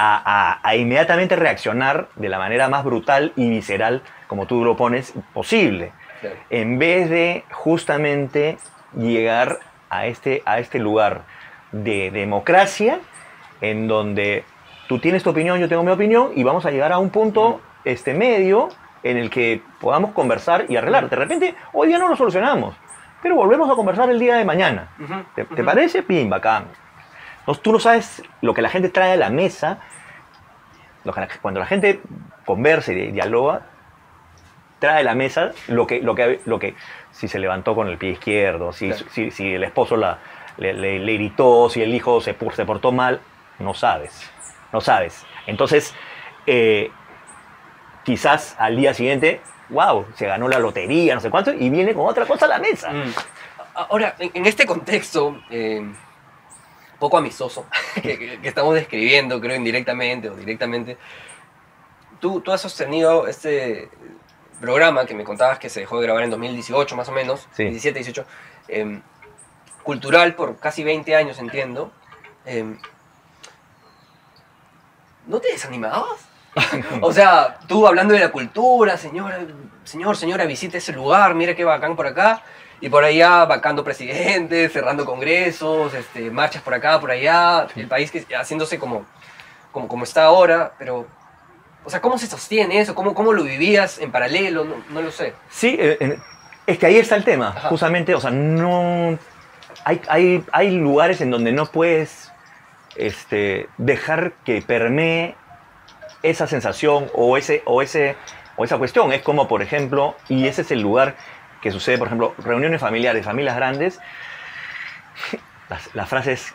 [0.00, 4.76] A, a- a inmediatamente reaccionar de la manera más brutal y visceral, como tú lo
[4.76, 5.90] pones, posible.
[6.20, 6.36] claro.
[6.50, 8.58] En vez de justamente
[8.96, 9.58] llegar
[9.90, 11.22] a este, a este lugar
[11.72, 13.00] de democracia,
[13.60, 14.44] en donde
[14.86, 17.60] tú tienes tu opinión, yo tengo mi opinión, y vamos a llegar a un punto
[17.84, 18.68] este, medio
[19.02, 21.08] en el que podamos conversar y arreglar.
[21.10, 22.76] De repente, hoy día no lo solucionamos,
[23.22, 24.88] pero volvemos a conversar el día de mañana.
[25.34, 26.02] ¿Te, parece?
[26.04, 26.66] Pim, bacán.
[27.48, 29.78] Entonces, tú no sabes lo que la gente trae a la mesa.
[31.40, 32.00] cuando la gente
[32.44, 33.62] conversa y dialoga,
[34.80, 36.74] trae a la mesa lo que, lo que, lo que
[37.10, 39.06] si se levantó con el pie izquierdo, si, Claro.
[39.12, 40.18] si, si el esposo la,
[40.58, 43.18] le, le- le gritó, si el hijo se, se portó mal,
[43.58, 44.30] no sabes.
[44.70, 45.24] No sabes.
[45.46, 45.94] Entonces,
[46.46, 46.90] eh,
[48.04, 52.06] quizás al día siguiente, wow, se ganó la lotería, no sé cuánto, y viene con
[52.06, 52.90] otra cosa a la mesa.
[52.90, 53.14] Mm.
[53.74, 55.82] Ahora, en, en este contexto eh,
[56.98, 57.66] poco amistoso
[58.02, 60.96] que, que- que estamos describiendo, creo indirectamente o directamente,
[62.20, 63.88] tú, tú has sostenido este
[64.60, 67.64] programa que me contabas que se dejó de grabar en 2018 más o menos, Sí.
[67.64, 68.24] 17, 18,
[68.68, 69.00] eh,
[69.84, 71.92] cultural por casi 20 años, entiendo.
[72.44, 72.76] Eh,
[75.26, 76.26] ¿No te desanimabas?
[77.02, 79.38] O sea, tú hablando de la cultura, señora,
[79.84, 82.42] señor, señora, visite ese lugar, mira qué bacán por acá.
[82.80, 88.10] Y por allá vacando presidentes, cerrando congresos, este, marchas por acá, por allá, el país
[88.10, 89.04] que, haciéndose como,
[89.72, 91.06] como, como está ahora, pero,
[91.84, 92.94] o sea, ¿cómo se sostiene eso?
[92.94, 94.64] ¿Cómo, cómo lo vivías en paralelo?
[94.64, 95.34] No, no lo sé.
[95.48, 96.18] Sí, eh, eh,
[96.66, 97.68] es que ahí está el tema, Ajá.
[97.68, 99.18] justamente, o sea, no...
[99.84, 102.30] Hay, hay, hay lugares en donde no puedes
[102.96, 105.34] este, dejar que permee
[106.22, 108.16] esa sensación o, ese, o, ese,
[108.56, 109.12] o esa cuestión.
[109.12, 111.14] Es como, por ejemplo, y ese es el lugar
[111.60, 114.00] que sucede, por ejemplo, reuniones familiares, familias grandes,
[115.68, 116.54] las, las frases,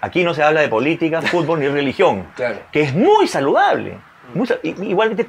[0.00, 2.58] aquí no se habla de política, fútbol ni religión Claro.
[2.72, 3.98] que es muy saludable.
[4.34, 5.26] muy igualmente,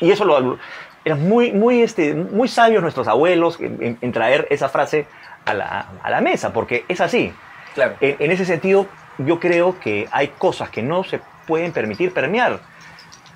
[0.00, 0.58] y eso lo,
[1.04, 5.06] eran muy, muy, este, muy sabios nuestros abuelos en, en- traer esa frase
[5.46, 7.32] a la, a la mesa, porque es así.
[7.74, 7.94] Claro.
[8.00, 8.86] En, en ese sentido,
[9.18, 12.58] yo creo que hay cosas que no se pueden permitir permear.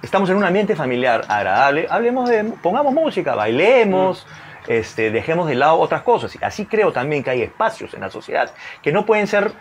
[0.03, 4.27] Estamos en un ambiente familiar agradable, hablemos de, pongamos música, bailemos,
[4.69, 6.35] este, dejemos de lado otras cosas.
[6.37, 8.51] Y así creo también que hay espacios en la sociedad
[8.83, 9.53] que no pueden ser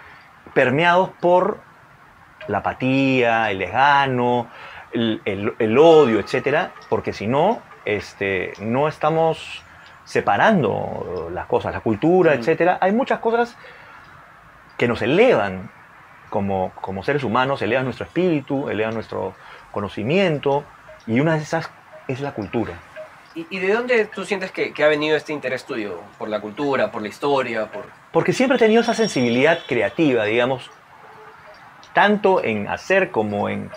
[0.54, 1.60] permeados por
[2.48, 4.48] la apatía, el desgano,
[4.94, 9.64] el, el- el odio, etcétera, porque si no, este, no estamos
[10.06, 12.40] separando las cosas, la cultura, Mm.
[12.40, 12.78] etcétera.
[12.82, 13.56] Hay muchas cosas
[14.78, 15.70] que nos elevan
[16.30, 19.34] como, como seres humanos, elevan nuestro espíritu, elevan nuestro
[19.72, 20.64] conocimiento,
[21.06, 21.70] y una de esas
[22.08, 22.74] es la cultura.
[23.38, 26.02] ¿Y, y de dónde tú sientes que, que ha venido este interés tuyo?
[26.18, 27.86] ¿Por la cultura, por la historia, por...?
[28.12, 30.72] Porque siempre he tenido esa sensibilidad creativa, digamos,
[31.94, 33.70] tanto en hacer como en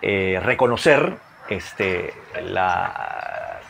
[0.00, 1.16] eh, reconocer.
[1.50, 3.60] Este, la,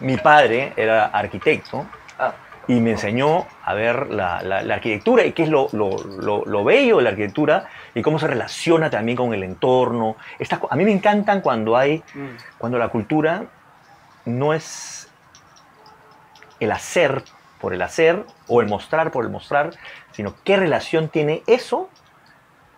[0.00, 1.84] mi padre era arquitecto
[2.18, 2.32] Ah,
[2.68, 6.44] y me enseñó a ver la, la- la arquitectura y qué es lo, lo- lo-
[6.46, 10.16] lo bello de la arquitectura y cómo se relaciona también con el entorno.
[10.38, 13.42] Estas a mí me encantan cuando hay mm, cuando la cultura
[14.24, 15.08] no es
[16.60, 17.24] el hacer
[17.60, 19.70] por el hacer o el mostrar por el mostrar,
[20.12, 21.88] sino qué relación tiene eso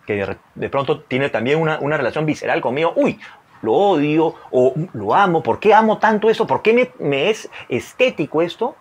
[0.05, 2.93] que de, pronto tiene también una, una relación visceral conmigo.
[2.95, 3.19] Uy,
[3.63, 5.41] lo odio o lo amo.
[5.41, 6.45] ¿Por qué amo tanto eso?
[6.45, 8.75] ¿Por qué me, me es estético esto?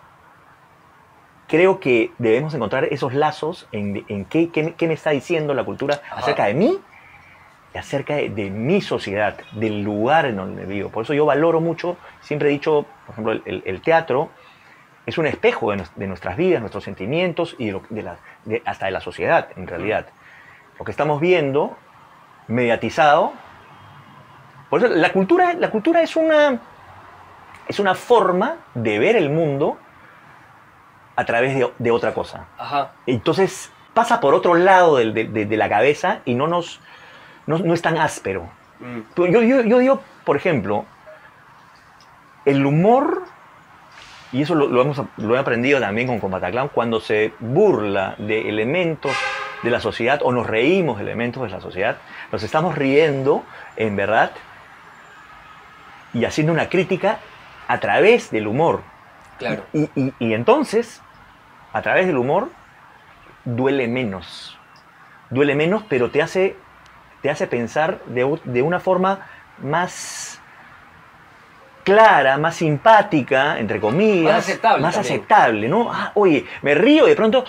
[1.48, 5.54] Creo que debemos encontrar esos lazos en, en qué, qué me- qué me está diciendo
[5.54, 6.20] la cultura Ajá.
[6.20, 6.78] acerca de mí
[7.78, 10.90] acerca de, de mi sociedad, del lugar en donde vivo.
[10.90, 14.30] Por eso yo valoro mucho, siempre he dicho, por ejemplo, el, el- el teatro
[15.06, 18.16] es un espejo de, nues- de nuestras vidas, nuestros sentimientos y de lo- de la-
[18.44, 20.06] de- hasta de la sociedad, en realidad.
[20.78, 21.76] Lo que estamos viendo,
[22.48, 23.32] mediatizado.
[24.70, 26.60] Por eso la cultura, la cultura es, una,
[27.68, 29.78] es una forma de ver el mundo
[31.16, 32.46] a través de, otra cosa.
[32.58, 32.92] Ajá.
[33.06, 36.80] Entonces pasa por otro lado de la cabeza y no, nos,
[37.46, 38.48] no, no es tan áspero.
[38.80, 39.00] Mm,
[39.32, 40.84] Yo, yo, yo digo, por ejemplo,
[42.44, 43.24] el humor,
[44.32, 48.48] y eso lo, lo hemos, lo he aprendido también con Combataclan, cuando se burla de
[48.48, 49.12] elementos
[49.62, 51.96] de la sociedad o nos reímos de elementos de la sociedad,
[52.32, 53.44] nos estamos riendo,
[53.76, 54.32] en verdad,
[56.12, 57.18] y haciendo una crítica
[57.68, 58.82] a través del humor.
[59.38, 59.64] claro.
[59.72, 61.00] Y, y- y entonces,
[61.72, 62.50] a través del humor,
[63.44, 64.58] duele menos.
[65.30, 66.56] Duele menos, pero te hace,
[67.24, 69.26] te hace pensar de, de una forma
[69.62, 70.38] más
[71.82, 74.34] clara, más simpática, entre comillas.
[74.34, 75.14] Más aceptable Más también.
[75.14, 75.90] aceptable, ¿no?
[75.90, 77.46] Ah, oye, me río y de pronto.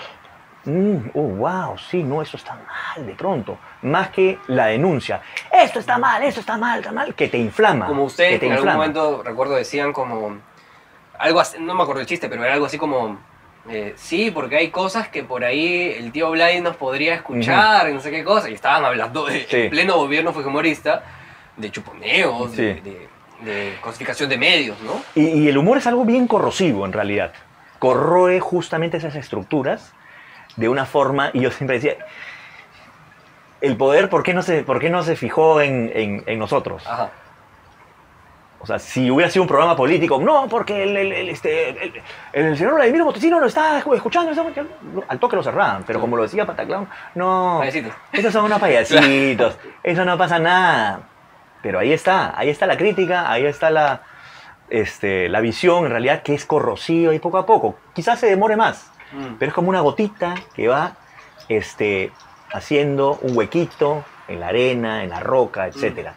[0.63, 3.57] mm, oh, wow, sí, no, eso está mal de pronto.
[3.82, 5.19] Más que la denuncia.
[5.51, 7.86] Esto está mal, esto está mal, está mal, que te inflama.
[7.88, 8.78] Como que ustedes te en algún inflama.
[8.78, 10.38] momento, recuerdo, decían como...
[11.19, 13.19] Algo así, no me acuerdo el chiste, pero era algo así como...
[13.70, 17.93] eh, sí, porque hay cosas que por ahí el tío Blay nos podría escuchar, y
[17.93, 18.49] no sé qué cosa.
[18.49, 19.55] Y estaban hablando de Sí.
[19.63, 21.03] en pleno gobierno fujimorista,
[21.57, 23.07] de chuponeos, de, de,
[23.41, 25.01] de cosificación de medios, ¿no?
[25.16, 27.32] Y, y el humor es algo bien corrosivo en realidad.
[27.80, 29.93] Corroe justamente esas estructuras
[30.57, 31.95] de una forma, y yo siempre decía,
[33.61, 36.86] el poder, ¿por qué no se, por qué no se fijó en, en- en nosotros?
[36.88, 37.09] Ajá.
[38.66, 42.01] O sea, si hubiera sido un programa político, no, porque el, el- el, este,
[42.34, 44.72] el, señor Vladimir Montesino lo está escuchando, está escuchando",
[45.07, 47.93] al toque lo cerraban, pero como lo decía Pataclown, no, Payasitos.
[48.11, 51.01] esos son unos payasitos, eso no pasa nada.
[51.61, 54.01] Pero ahí está, ahí está la crítica, ahí está la,
[54.70, 57.76] este, la visión en realidad que es corrosiva y poco a poco.
[57.93, 59.36] Quizás se demore más, Mm.
[59.38, 60.93] pero es como una gotita que va
[61.49, 62.11] este,
[62.51, 66.09] haciendo un huequito en la arena, en la roca, etc.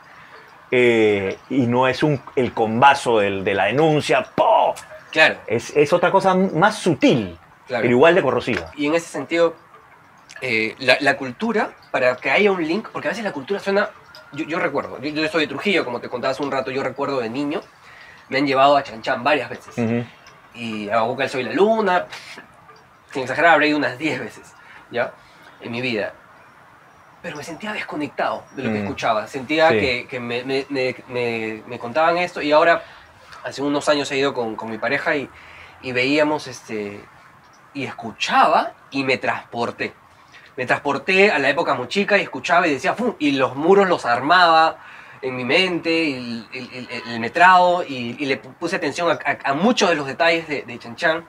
[0.70, 4.74] Eh, y no es un, el combazo del- de la denuncia, ¡po!
[5.10, 5.36] Claro.
[5.46, 7.82] Es, es otra cosa más sutil, Claro.
[7.82, 8.70] pero igual de corrosiva.
[8.76, 9.54] Y en ese sentido,
[10.42, 13.88] eh, la, la cultura, para que haya un link, porque a veces la cultura suena,
[14.32, 16.82] yo, yo recuerdo, yo, yo soy de Trujillo, como te contaba hace un rato, yo
[16.82, 17.60] recuerdo de niño,
[18.28, 19.76] me han llevado a Chanchán varias veces.
[19.78, 20.04] Ujú.
[20.54, 22.06] Y a Boca del Sol y la Luna,
[23.12, 24.52] sin exagerar, habré ido unas 10 veces,
[24.90, 25.12] ¿ya?
[25.62, 26.12] En mi vida.
[27.22, 28.82] Pero me sentía desconectado de lo que Mm.
[28.84, 29.26] escuchaba.
[29.26, 29.80] Sentía Sí.
[29.80, 32.82] que, que me, me- me- me- me contaban esto y ahora,
[33.44, 35.28] hace unos años he ido con, con mi pareja y,
[35.82, 37.04] y veíamos este.
[37.74, 39.92] y escuchaba y me transporté.
[40.56, 43.14] Me transporté a la época muy chica y escuchaba y decía, ¡fum!
[43.18, 44.78] y los muros los armaba
[45.20, 49.10] en mi mente, y el, el- el- el metrado, y, y le pu- puse atención
[49.10, 51.24] a, a- a muchos de los detalles de, de Chan Chan.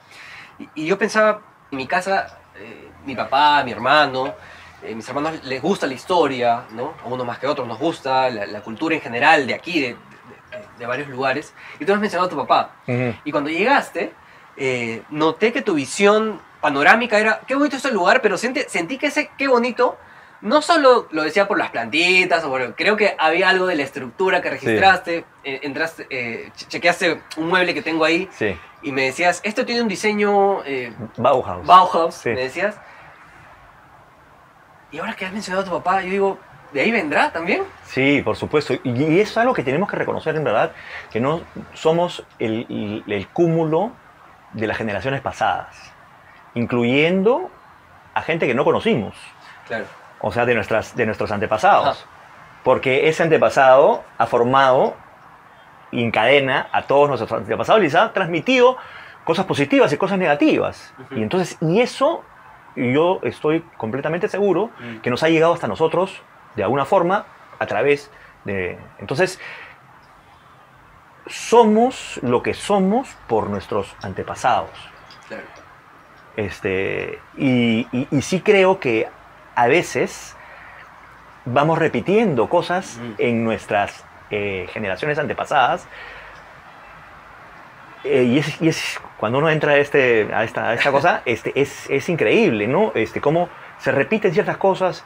[0.58, 4.34] Y, y yo pensaba, en mi casa, eh, mi papá, mi hermano,
[4.82, 6.94] eh, mis hermanos les gusta la historia, ¿no?
[7.04, 9.80] A unos más que a otros nos gusta, la, la cultura en general de aquí,
[9.80, 9.96] de, de-
[10.78, 11.54] de- varios lugares.
[11.78, 12.72] Y tú has mencionado a tu papá.
[12.86, 13.14] Ujú.
[13.24, 14.12] Y cuando llegaste,
[14.56, 19.06] eh, noté que tu visión panorámica era, qué bonito este lugar, pero sentí, sentí que
[19.08, 19.96] ese qué bonito
[20.42, 23.82] no solo lo decía por las plantitas, o por- creo que había algo de la
[23.82, 28.92] estructura que registraste, eh, entraste, eh, che- chequeaste un mueble que tengo ahí Sí, y
[28.92, 31.66] me decías, esto tiene un diseño eh, Bauhaus.
[31.66, 32.30] Bauhaus, Sí.
[32.30, 32.74] me decías.
[34.92, 36.38] Y ahora que has mencionado a tu papá, yo digo,
[36.72, 37.62] ¿de ahí vendrá también?
[37.84, 38.74] Sí, por supuesto.
[38.82, 40.72] Y, y es algo que tenemos que reconocer en verdad,
[41.10, 41.42] que no
[41.74, 43.92] somos el, el- el cúmulo
[44.52, 45.76] de las generaciones pasadas,
[46.54, 47.50] incluyendo
[48.14, 49.14] a gente que no conocimos,
[49.66, 49.84] Claro.
[50.20, 51.88] o sea, de, nuestras, de nuestros antepasados.
[52.00, 52.10] Ajá.
[52.64, 54.94] Porque ese antepasado ha formado
[55.92, 58.76] y encadena a todos nuestros antepasados y les ha transmitido
[59.24, 60.92] cosas positivas y cosas negativas.
[60.98, 61.14] Ujú.
[61.16, 62.22] Y entonces, y eso,
[62.80, 64.98] yo estoy completamente seguro Mm.
[65.00, 66.22] que nos ha llegado hasta nosotros
[66.56, 67.26] de alguna forma
[67.58, 68.10] a través
[68.44, 68.78] de...
[68.98, 69.38] Entonces,
[71.26, 74.70] somos lo que somos por nuestros antepasados.
[75.28, 75.44] Claro.
[76.36, 79.08] Este, y, y- y sí creo que
[79.54, 80.36] a veces
[81.44, 83.12] vamos repitiendo cosas Mm.
[83.18, 85.88] en nuestras eh, generaciones antepasadas.
[88.04, 91.22] Eh, y, es, y es- cuando uno entra a, este, a, esta, a esta cosa,
[91.26, 92.92] este, es, es increíble, ¿no?
[92.94, 93.48] Este, cómo
[93.78, 95.04] se repiten ciertas cosas,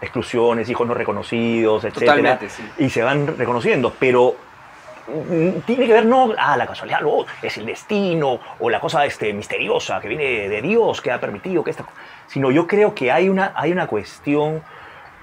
[0.00, 1.96] exclusiones, hijos no reconocidos, etc.
[2.48, 2.62] Sí.
[2.78, 4.34] Y se van reconociendo, pero
[5.08, 9.04] mm, tiene que ver no a la casualidad, no, es el destino o la cosa
[9.04, 11.84] este, misteriosa que viene de Dios que ha permitido que esta,
[12.26, 14.62] sino yo creo que hay una, hay una cuestión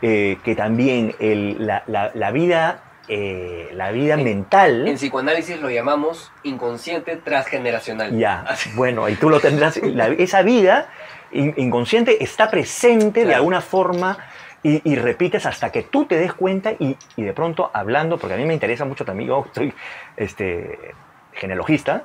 [0.01, 5.59] eh, que también el- la, la- la vida, eh, la vida En- mental, En psicoanálisis
[5.61, 8.17] lo llamamos inconsciente transgeneracional.
[8.17, 8.45] ya,
[8.75, 10.89] bueno, y tú lo tendrás, la- esa vida
[11.31, 14.17] in- inconsciente está presente de alguna forma
[14.63, 18.33] y, y repites hasta que tú te des cuenta y, y de pronto hablando, porque
[18.33, 19.73] a mí me interesa mucho también, yo soy
[20.17, 20.93] este,
[21.33, 22.03] genealogista,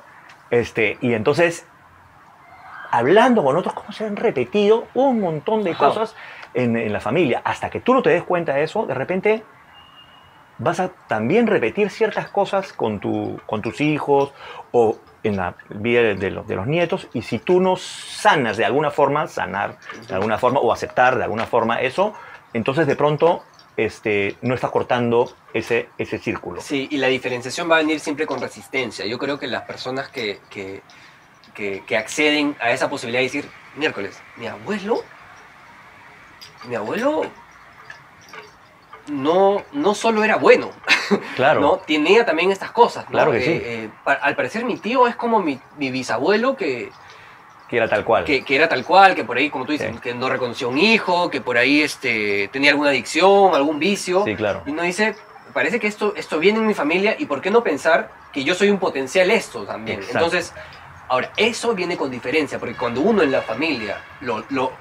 [0.51, 1.65] este, y entonces
[2.91, 6.15] hablando con otros, cómo se han repetido un montón de cosas
[6.53, 7.41] en, en la familia.
[7.43, 9.43] Hasta que tú no te des cuenta de eso, de repente
[10.63, 14.33] vas a también repetir ciertas cosas con, tu, con tus hijos
[14.71, 17.07] o en la vida de, los, de los nietos.
[17.13, 21.23] Y si tú no sanas de alguna forma, sanar de alguna forma o aceptar de
[21.23, 22.13] alguna forma eso,
[22.53, 23.43] entonces de pronto
[23.77, 26.61] este, no estás cortando ese, ese círculo.
[26.61, 29.05] Sí, y la diferenciación va a venir siempre con resistencia.
[29.05, 30.81] Yo creo que las personas que, que,
[31.53, 35.03] que- que acceden a esa posibilidad de decir, miércoles, mi abuelo,
[36.67, 37.23] mi abuelo
[39.07, 40.69] no, no solo era bueno,
[41.35, 41.59] Claro.
[41.59, 41.77] ¿no?
[41.77, 43.11] Tenía también estas cosas, ¿no?
[43.11, 43.51] Claro que Eh, sí.
[43.63, 46.91] eh, al parecer mi tío es como mi, mi bisabuelo que,
[47.69, 48.23] Que era tal cual.
[48.23, 49.99] que, que era tal cual, que por ahí, como tú dices, Sí.
[50.01, 54.23] que no reconoció un hijo, que por ahí este, tenía alguna adicción, algún vicio.
[54.25, 54.63] Sí, claro.
[54.65, 55.15] Y uno dice,
[55.53, 58.55] parece que esto, esto viene en mi familia y ¿por qué no pensar que yo
[58.55, 59.99] soy un potencial esto también?
[59.99, 60.17] Exacto.
[60.19, 60.53] Entonces,
[61.09, 64.71] ahora, eso viene con diferencia, porque cuando uno en la familia, lo, lo,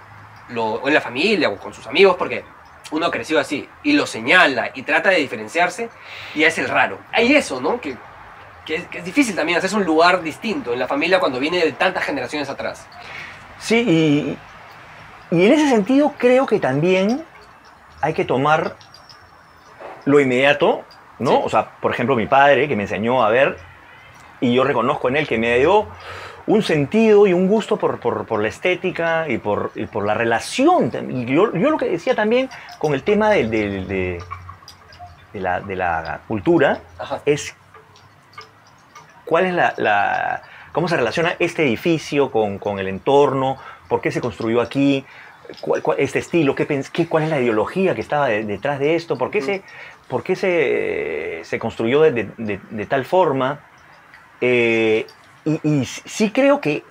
[0.50, 2.44] lo- o en la familia o con sus amigos, porque
[2.92, 5.90] uno creció así, y lo señala y trata de diferenciarse,
[6.34, 6.98] ya es el raro.
[7.10, 7.80] Hay eso, ¿no?
[7.80, 7.96] Que,
[8.64, 11.58] que es, que es difícil también hacerse un lugar distinto en la familia cuando viene
[11.58, 12.86] de tantas generaciones atrás.
[13.58, 14.36] Sí,
[15.30, 17.24] y, y en ese sentido creo que también
[18.00, 18.76] hay que tomar
[20.04, 20.84] lo inmediato,
[21.18, 21.30] ¿no?
[21.30, 21.40] Sí.
[21.44, 23.58] O sea, por ejemplo, mi padre que me enseñó a ver,
[24.40, 25.88] y yo reconozco en él que me dio
[26.46, 30.14] un sentido y un gusto por, por- por la estética y por, y por la
[30.14, 30.90] relación.
[31.10, 33.46] Y yo, yo lo que decía también con el tema de,
[35.32, 37.20] de la, de la cultura Ajá.
[37.24, 37.54] es
[39.24, 43.56] cuál es la, la- cómo se relaciona este edificio con, con el entorno,
[43.88, 45.04] por qué se construyó aquí,
[45.60, 48.96] cuál, cuál- este estilo, qué, qué- cuál es la ideología que estaba de- detrás de
[48.96, 49.62] esto, por qué, se,
[50.08, 53.60] por qué se, se construyó de, de- de- de tal forma.
[54.40, 55.06] Eh,
[55.44, 56.84] y, y sí creo que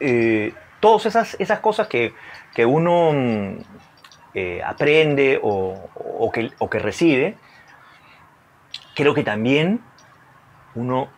[0.00, 2.12] eh, todas esas, esas cosas que,
[2.54, 3.56] que uno mm,
[4.34, 7.36] eh, aprende o, o que, o que recibe,
[8.94, 9.80] creo que también
[10.74, 11.08] uno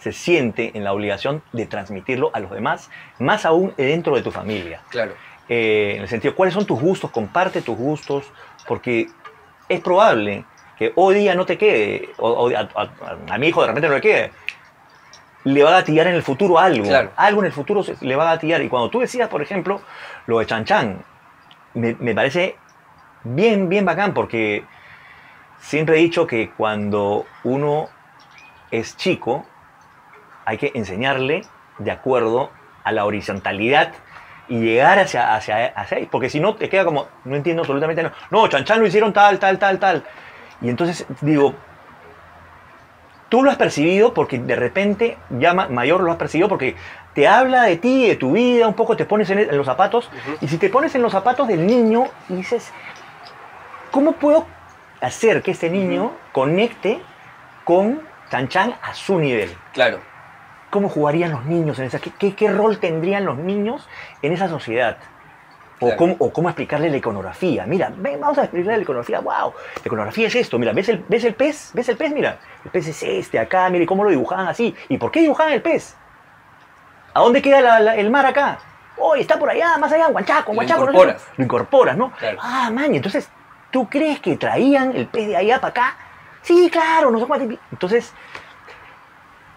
[0.00, 4.30] se siente en la obligación de transmitirlo a los demás, más aún dentro de tu
[4.30, 4.82] familia.
[4.90, 5.12] Claro.
[5.48, 7.10] Eh, en el sentido, ¿cuáles son tus gustos?
[7.10, 8.24] Comparte tus gustos,
[8.66, 9.08] porque
[9.68, 10.44] es probable
[10.78, 13.88] que hoy día no te quede, o, o a, a- a mi hijo de repente
[13.88, 14.32] no le quede,
[15.46, 16.84] le va a gatillar en el futuro algo.
[16.86, 17.10] Claro.
[17.16, 18.60] Algo en el futuro se- le va a gatillar.
[18.62, 19.80] Y cuando tú decías, por ejemplo,
[20.26, 21.04] lo de Chan Chan,
[21.74, 22.56] me, me parece
[23.22, 24.64] bien, bien bacán, porque
[25.60, 27.88] siempre he dicho que cuando uno
[28.72, 29.46] es chico,
[30.44, 31.42] hay que enseñarle
[31.78, 32.50] de acuerdo
[32.84, 33.92] a la horizontalidad
[34.48, 38.02] y llegar hacia, hacia, hacia ahí, porque si no te queda como, no entiendo absolutamente
[38.02, 38.14] nada.
[38.30, 40.04] No, Chan Chan lo hicieron tal, tal, tal, tal.
[40.60, 41.54] Y entonces digo,
[43.28, 46.76] tú lo has percibido porque de repente, ya ma- mayor lo has percibido porque
[47.14, 50.10] te habla de ti, de tu vida, un poco te pones en, en los zapatos,
[50.40, 52.72] y si te pones en los zapatos del niño y dices,
[53.90, 54.46] ¿cómo puedo
[55.00, 57.00] hacer que este niño conecte
[57.64, 58.00] con
[58.30, 59.56] Chan Chan a su nivel?
[59.72, 60.00] Claro.
[60.70, 61.98] ¿Cómo jugarían los niños en esa?
[62.00, 63.88] ¿Qué, qué, qué rol tendrían los niños
[64.22, 64.98] en esa sociedad?
[65.78, 65.96] O, Claro.
[65.98, 67.66] cómo, o cómo explicarle la iconografía.
[67.66, 69.20] Mira, ven, vamos a explicarle la iconografía.
[69.20, 69.52] ¡Wow!
[69.76, 70.58] La iconografía es esto.
[70.58, 71.70] Mira, ¿ves el, ¿ves el pez?
[71.74, 72.12] ¿Ves el pez?
[72.12, 73.68] Mira, el pez es este acá.
[73.68, 74.74] Mire cómo lo dibujaban así.
[74.88, 75.94] ¿Y por qué dibujaban el pez?
[77.12, 78.58] ¿A dónde queda la- la- el mar acá?
[78.98, 80.80] Oh, está por allá, más allá, Huanchaco, Lo Huanchaco.
[80.80, 81.22] no sé incorporas.
[81.22, 81.32] qué.
[81.36, 82.10] Lo incorporas, ¿no?
[82.12, 82.38] Claro.
[82.40, 83.28] Ah, man, entonces,
[83.70, 85.96] ¿tú crees que traían el pez de allá para acá?
[86.40, 87.54] Sí, claro, no sé cuánto.
[87.72, 88.14] Entonces,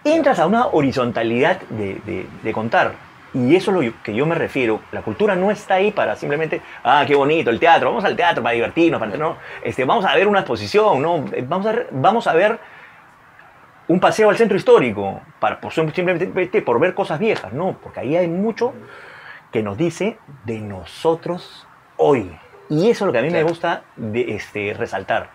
[0.03, 2.93] entras a una horizontalidad de, de- de contar.
[3.33, 4.81] Y eso es lo que yo me refiero.
[4.91, 8.41] La cultura no está ahí para simplemente, ah, qué bonito, el teatro, vamos al teatro
[8.41, 11.25] para divertirnos, para, no, este, vamos a ver una exposición, ¿no?
[11.33, 12.59] Eh, vamos, a, ver- vamos a ver
[13.87, 18.15] un paseo al centro histórico, para, por, simplemente por ver cosas viejas, no, porque ahí
[18.15, 18.73] hay mucho
[19.51, 21.67] que nos dice de nosotros
[21.97, 22.35] hoy.
[22.69, 25.29] Y eso es lo que a mí me gusta de, este, resaltar.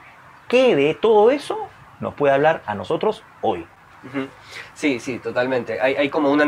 [0.47, 1.69] ¿Qué de todo eso
[2.01, 3.67] nos puede hablar a nosotros hoy?
[4.75, 5.81] Sí, sí, totalmente.
[5.81, 6.47] Hay, hay como una,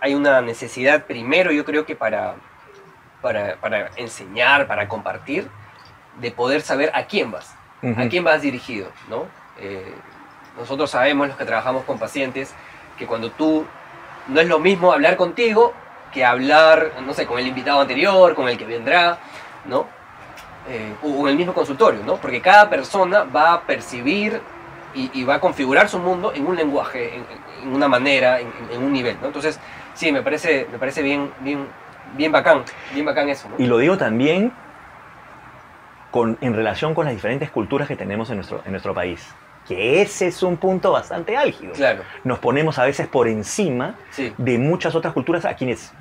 [0.00, 2.34] hay una necesidad primero, yo creo que para,
[3.22, 5.48] para, para enseñar, para compartir,
[6.20, 7.54] de poder saber a quién vas,
[7.96, 9.26] a quién vas dirigido, ¿no?
[9.58, 9.94] Eh,
[10.58, 12.54] nosotros sabemos, los que trabajamos con pacientes,
[12.98, 13.66] que cuando tú,
[14.28, 15.74] no es lo mismo hablar contigo
[16.12, 19.18] que hablar, no sé, con el invitado anterior, con el que vendrá,
[19.66, 19.86] ¿no?
[20.68, 22.16] Eh, o en el mismo consultorio, ¿no?
[22.16, 24.40] Porque cada persona va a percibir
[24.96, 27.24] y, y va a configurar su mundo en un lenguaje, en,
[27.62, 29.26] en una manera, en, en un nivel, ¿no?
[29.28, 29.60] Entonces,
[29.94, 31.66] sí, me parece, me parece bien, bien,
[32.16, 33.54] bien bacán, bien bacán eso, ¿no?
[33.62, 34.52] Y lo digo también
[36.10, 39.26] con, en relación con las diferentes culturas que tenemos en nuestro, en nuestro país.
[39.68, 41.72] Que ese es un punto bastante álgido.
[41.72, 45.92] Claro, Nos ponemos a veces por encima sí, de muchas otras culturas a quienes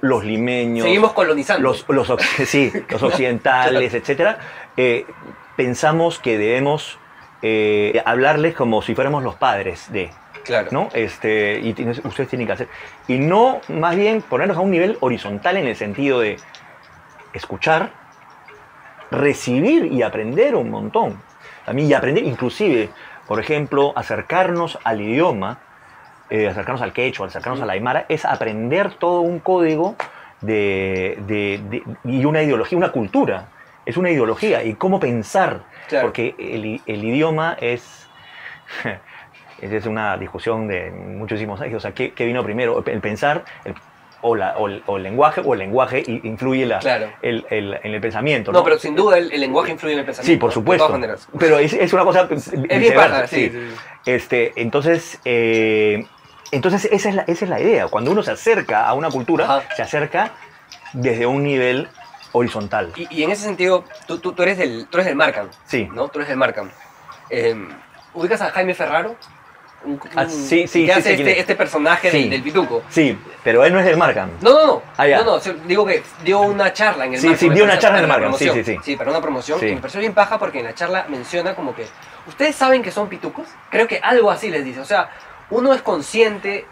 [0.00, 1.62] los limeños, Seguimos colonizando.
[1.68, 2.12] los, los,
[2.46, 4.38] sí, los occidentales, etcétera,
[4.76, 5.06] eh,
[5.56, 6.98] pensamos que debemos
[7.48, 10.10] eh, hablarles como si fuéramos los padres de,
[10.44, 10.68] Claro.
[10.72, 10.88] ¿no?
[10.94, 12.68] Este, y tienes- ustedes tienen que hacer.
[13.06, 16.36] Y no, más bien, ponernos a un nivel horizontal en el sentido de
[17.32, 17.90] escuchar,
[19.10, 21.20] recibir y aprender un montón.
[21.64, 22.90] También y aprender, inclusive,
[23.26, 25.58] por ejemplo, acercarnos al idioma,
[26.30, 29.94] eh, acercarnos al quechua, acercarnos a la aymara, es aprender todo un código
[30.40, 33.48] de, de- de- y una ideología, una cultura.
[33.84, 35.60] Es una ideología y cómo pensar.
[35.88, 36.06] Claro.
[36.08, 38.06] Porque el, idioma es...
[39.58, 41.76] Es una discusión de muchísimos años.
[41.78, 42.84] O sea, ¿qué, qué vino primero?
[42.86, 43.74] El pensar el-
[44.20, 47.10] o, la- o el, o el lenguaje, o el lenguaje influye la, Claro.
[47.22, 48.52] el, el- en el pensamiento.
[48.52, 50.30] No, pero sin duda el, lenguaje influye en el pensamiento.
[50.34, 50.86] Sí, por de supuesto.
[50.88, 51.26] todas.
[51.38, 52.28] Pero es, es una cosa.
[52.30, 53.48] Es bien paja, sí.
[53.48, 53.74] sí, sí.
[54.04, 56.04] Este, entonces, eh,
[56.50, 57.86] entonces esa, es la, esa es la idea.
[57.88, 59.62] Cuando uno se acerca a una cultura, Ajá.
[59.74, 60.32] se acerca
[60.92, 61.88] desde un nivel
[62.36, 62.92] horizontal.
[62.96, 65.88] Y, y en ese sentido, tú, tú, tú eres del, tú eres del Markham, Sí.
[65.92, 66.08] ¿no?
[66.08, 66.70] Tú eres del Markham.
[67.30, 67.54] Eh,
[68.14, 69.16] ¿Ubicas a Jaime Ferraro?
[69.84, 71.38] Un- Ah, sí, sí, que sí, hace sí, este, es.
[71.38, 72.28] este personaje del, Sí.
[72.28, 72.82] del pituco.
[72.88, 74.30] Sí, pero él no es del Markham.
[74.40, 74.82] No, no, no.
[74.96, 75.38] Ah, no, no.
[75.40, 77.40] sí, Digo que dio una charla en el Sí, Markham.
[77.40, 78.76] sí, me dio una charla en el Markham, sí, sí, sí.
[78.82, 79.60] Sí, para una promoción.
[79.60, 79.66] Sí.
[79.66, 81.86] Y me pareció bien paja porque en la charla menciona como que.
[82.26, 83.46] ¿Ustedes saben que son pitucos?
[83.70, 84.80] Creo que algo así les dice.
[84.80, 85.10] O sea,
[85.50, 86.66] uno es consciente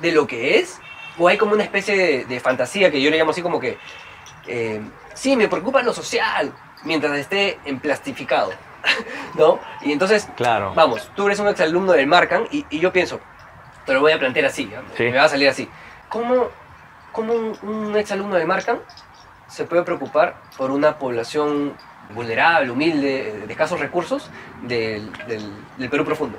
[0.00, 0.80] de lo que es,
[1.18, 3.76] o hay como una especie de, de fantasía que yo le llamo así como que.
[4.48, 4.80] Eh,
[5.14, 6.52] sí, me preocupa lo social,
[6.84, 8.50] mientras esté emplastificado.
[9.34, 9.58] ¿No?
[9.82, 10.72] Y entonces, Claro.
[10.74, 13.20] vamos, tú eres un exalumno del Markham y, y yo pienso,
[13.84, 15.68] te lo voy a plantear así, me va a salir así.
[16.08, 16.48] ¿Cómo,
[17.12, 18.78] cómo un, un exalumno del Markham
[19.48, 21.74] se puede preocupar por una población
[22.14, 24.30] vulnerable, humilde, de escasos recursos
[24.62, 26.38] del, del- del Perú profundo?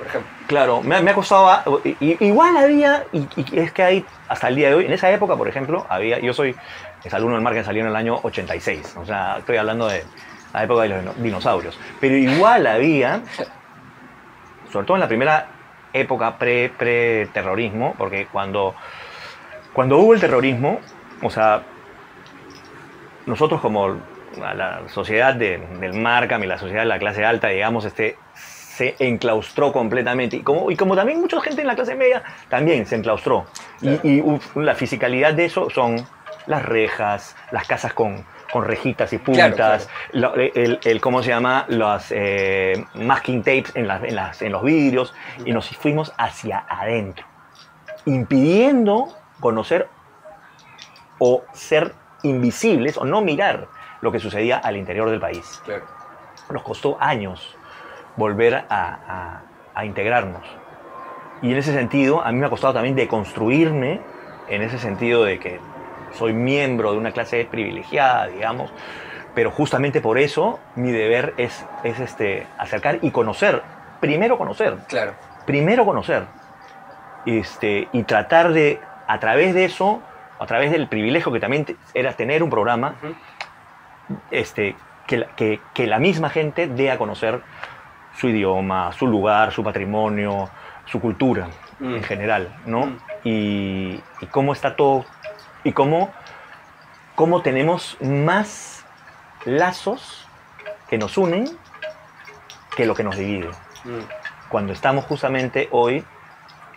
[0.00, 0.30] Por ejemplo.
[0.46, 1.50] Claro, me, me ha costado.
[1.50, 1.62] ah,
[2.00, 5.46] Igual había, y, es que hay hasta el día de hoy, en esa época, por
[5.46, 6.18] ejemplo, había.
[6.20, 6.56] Yo soy
[7.04, 8.96] exalumno del Marken, salió en el año 86.
[8.96, 10.02] O sea, estoy hablando de
[10.54, 11.78] la época de los dino- dinosaurios.
[12.00, 13.20] Pero igual había,
[14.72, 15.46] sobre todo en la primera
[15.92, 18.74] época pre- pre-terrorismo, porque cuando,
[19.74, 20.80] cuando hubo el terrorismo,
[21.22, 21.60] o sea,
[23.26, 23.96] nosotros como
[24.38, 28.16] la, sociedad de- del Markham y la sociedad de la clase alta, digamos, este,
[28.80, 30.36] se enclaustró completamente.
[30.36, 33.44] Y como, y como también mucha gente en la clase media también se enclaustró.
[33.82, 34.00] Y- Claro.
[34.08, 35.96] Y, uf, la fisicalidad de eso son
[36.46, 41.28] las rejas, las casas con, con rejitas y Claro, puntas, lo- el, el- ¿cómo se
[41.28, 41.66] llama?
[41.68, 45.12] Los eh, masking tapes en, las- en las- en los vidrios.
[45.44, 47.26] Y nos fuimos hacia adentro,
[48.06, 49.08] impidiendo
[49.40, 49.88] conocer
[51.18, 53.68] o ser invisibles o no mirar
[54.00, 55.60] lo que sucedía al interior del país.
[55.66, 55.84] Claro.
[56.50, 57.56] Nos costó años
[58.16, 59.40] volver a, a-
[59.74, 60.42] a integrarnos.
[61.42, 64.00] Y en ese sentido, a mí me ha costado también deconstruirme,
[64.48, 65.60] en ese sentido de que
[66.12, 68.72] soy miembro de una clase privilegiada, digamos,
[69.34, 73.62] pero justamente por eso mi deber es, es este, acercar y conocer,
[74.00, 75.14] primero conocer, Claro.
[75.46, 76.24] primero conocer
[77.26, 80.00] este, y tratar de, a través de eso,
[80.38, 83.14] a través del privilegio que también era tener un programa, Ujú.
[84.30, 84.74] este,
[85.06, 87.40] que, que, que la misma gente dé a conocer
[88.20, 90.50] su idioma, su lugar, su patrimonio,
[90.86, 91.48] su cultura
[91.78, 91.94] Mm.
[91.94, 92.86] en general, ¿no?
[92.86, 92.98] Mm.
[93.24, 95.06] Y, y cómo está todo,
[95.64, 96.12] y cómo,
[97.14, 98.84] cómo tenemos más
[99.46, 100.26] lazos
[100.90, 101.48] que nos unen
[102.76, 103.48] que lo que nos divide
[103.84, 104.00] Mm.
[104.50, 106.04] cuando estamos justamente hoy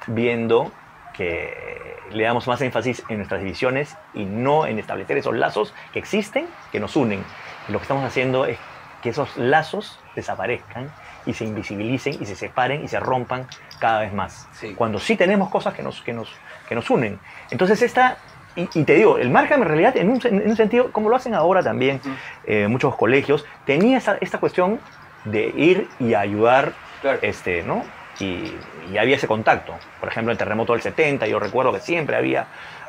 [0.07, 0.71] viendo
[1.13, 5.99] que le damos más énfasis en nuestras divisiones y no en establecer esos lazos que
[5.99, 7.23] existen, que nos unen.
[7.67, 8.57] Y lo que estamos haciendo es
[9.01, 10.89] que esos lazos desaparezcan
[11.25, 13.47] y se invisibilicen y se separen y se rompan
[13.79, 14.47] cada vez más.
[14.53, 14.73] Sí.
[14.75, 16.29] Cuando sí tenemos cosas que nos, que nos,
[16.67, 17.19] que nos unen.
[17.51, 18.17] Entonces esta,
[18.55, 21.09] y, y te digo, el Markham en realidad en un, sen- en un sentido, como
[21.09, 22.01] lo hacen ahora también
[22.45, 24.79] eh, muchos colegios, tenía esta, esta cuestión
[25.25, 27.19] de ir y ayudar Claro.
[27.21, 27.83] este, ¿no?
[28.19, 28.53] Y,
[28.91, 29.73] y había ese contacto.
[29.99, 32.45] Por ejemplo, el terremoto del 70, yo recuerdo que siempre había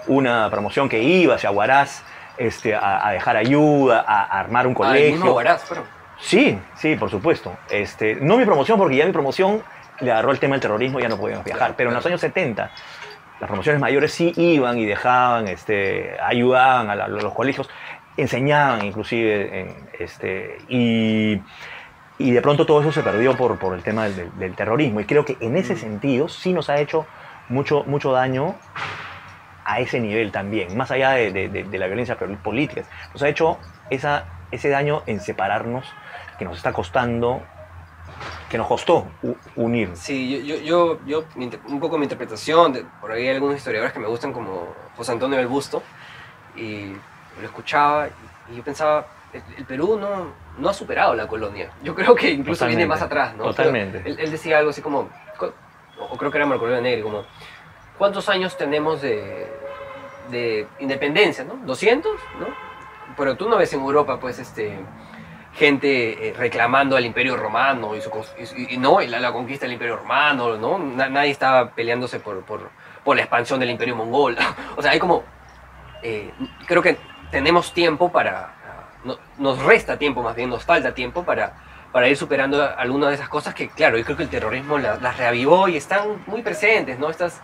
[0.07, 2.03] una promoción que iba hacia Huaraz
[2.37, 5.35] este, a, a dejar ayuda, a, a armar un Ah, el mismo colegio.
[5.35, 5.85] Huaraz, fueron.
[6.25, 7.61] Sí, sí, por supuesto.
[7.69, 9.63] Este, no mi promoción, porque ya mi promoción
[10.01, 11.59] le agarró el tema del terrorismo y ya no podíamos viajar.
[11.61, 12.73] Claro, pero en los años 70,
[13.39, 17.69] las promociones mayores sí iban y dejaban, este, ayudaban a, la- a los colegios,
[18.17, 21.45] enseñaban inclusive, en, este, y,
[22.19, 25.01] y de pronto todo eso se perdió por, por el tema del, del- del terrorismo.
[25.01, 25.79] Y creo que en ese Mm.
[25.79, 27.09] sentido sí nos ha hecho
[27.49, 28.61] mucho, mucho daño
[29.65, 32.83] a ese nivel también, más allá de, de- de- de la violencia pol- política.
[33.15, 35.87] Nos ha hecho esa, ese daño en separarnos,
[36.39, 37.43] que nos está costando
[38.49, 39.07] que nos costó
[39.57, 39.91] unir.
[39.95, 43.93] Sí, yo, yo, yo, yo- un poco mi interpretación, de- por ahí hay algunos historiadores
[43.93, 45.83] que me gustan como José Antonio del Busto,
[46.55, 46.93] y
[47.41, 50.29] lo escuchaba y, y yo pensaba, el, el Perú no,
[50.59, 51.71] no ha superado la colonia.
[51.83, 53.45] Yo creo que incluso viene más Totalmente, atrás, ¿no?
[53.51, 54.03] totalmente.
[54.09, 55.09] Él, él decía algo así como,
[55.99, 57.25] o creo que era Marco Aurelio Negri, como,
[57.99, 59.51] ¿cuántos años tenemos de,
[60.31, 61.55] de independencia, no?
[61.67, 62.05] ¿200?
[62.39, 62.47] ¿no?
[63.17, 64.79] Pero tú no ves en Europa, pues, este
[65.55, 68.11] gente eh, reclamando al Imperio Romano y, su
[68.57, 70.79] y- y no y la, la conquista del Imperio Romano, ¿no?
[70.81, 72.71] Na- nadie estaba peleándose por, por,
[73.05, 74.37] por la expansión del Imperio Mongol.
[74.77, 75.23] o sea, hay como...
[76.03, 76.33] eh,
[76.67, 76.97] creo que
[77.31, 78.53] tenemos tiempo para...
[79.05, 81.53] no- nos resta tiempo, más bien nos falta tiempo para,
[81.93, 84.97] para ir superando algunas de esas cosas que, claro, yo creo que el terrorismo la-
[84.97, 87.11] las reavivó y están muy presentes, ¿no?
[87.11, 87.41] Estas,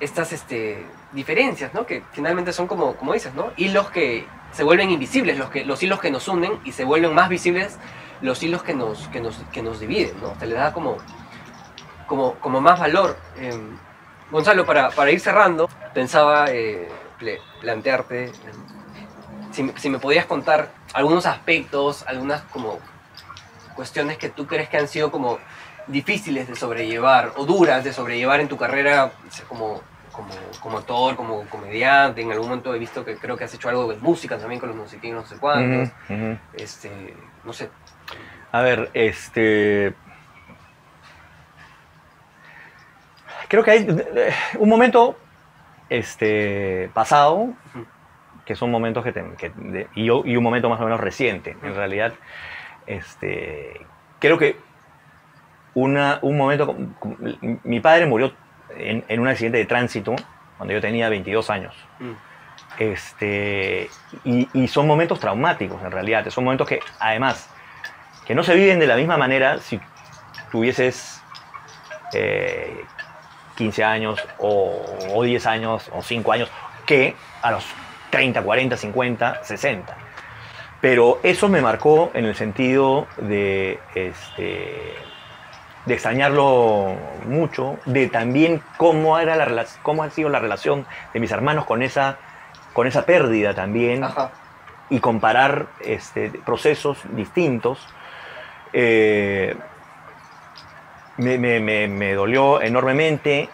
[0.00, 1.86] estas este, diferencias, ¿no?
[1.86, 3.52] Que finalmente son como, como dices, ¿no?
[3.56, 7.14] Hilos que se vuelven invisibles, los, que, los hilos que nos unen y se vuelven
[7.14, 7.78] más visibles
[8.20, 10.38] los hilos que nos, que nos, que nos dividen, ¿no?
[10.38, 10.98] Se le da como,
[12.06, 13.16] como, como más valor.
[13.38, 13.58] Eh,
[14.30, 16.88] Gonzalo, para, para ir cerrando, pensaba eh,
[17.60, 18.32] plantearte eh,
[19.52, 22.78] si, si me podías contar algunos aspectos, algunas como
[23.74, 25.38] cuestiones que tú crees que han sido como
[25.86, 29.12] difíciles de sobrellevar o duras de sobrellevar en tu carrera
[29.48, 29.82] como,
[30.20, 32.20] como, como actor, como comediante.
[32.22, 34.68] En algún momento he visto que creo que has hecho algo de música también con
[34.70, 35.90] los musiquinos, no sé cuántos.
[36.54, 37.14] Este,
[37.44, 37.70] no sé.
[38.52, 39.94] A ver, este.
[43.48, 45.16] Creo que hay eh, un momento
[45.88, 47.48] este, pasado,
[48.44, 51.00] que son momentos que, te- que de- y, yo- y un momento más o menos
[51.00, 51.56] reciente.
[51.62, 52.12] En realidad,
[52.86, 53.84] este,
[54.20, 54.56] creo que
[55.74, 56.76] una, un momento.
[57.64, 58.32] Mi padre murió
[58.76, 60.14] en, en un accidente de tránsito
[60.56, 61.74] cuando yo tenía 22 años.
[61.98, 62.12] Mm,
[62.78, 63.90] Este,
[64.24, 67.48] y, y son momentos traumáticos en realidad, son momentos que además
[68.26, 69.80] que no se viven de la misma manera si
[70.52, 71.20] tuvieses
[72.14, 72.84] eh,
[73.56, 76.48] 15 años o, o 10 años o 5 años
[76.86, 77.64] que a los
[78.10, 79.96] 30, 40, 50, 60.
[80.80, 84.94] Pero eso me marcó en el sentido de, este,
[85.86, 86.94] de extrañarlo
[87.26, 91.82] mucho, de también cómo, era la, cómo ha sido la relación de mis hermanos con
[91.82, 92.18] esa,
[92.72, 94.30] con esa pérdida también Ajá.
[94.90, 97.78] y comparar este, procesos distintos.
[98.72, 99.56] Eh,
[101.16, 103.48] me, me- me- me dolió enormemente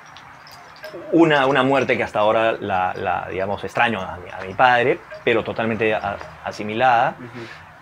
[1.13, 4.99] una, una muerte que hasta ahora la, la, digamos, extraño a mi, a mi padre,
[5.25, 7.15] pero totalmente a- asimilada.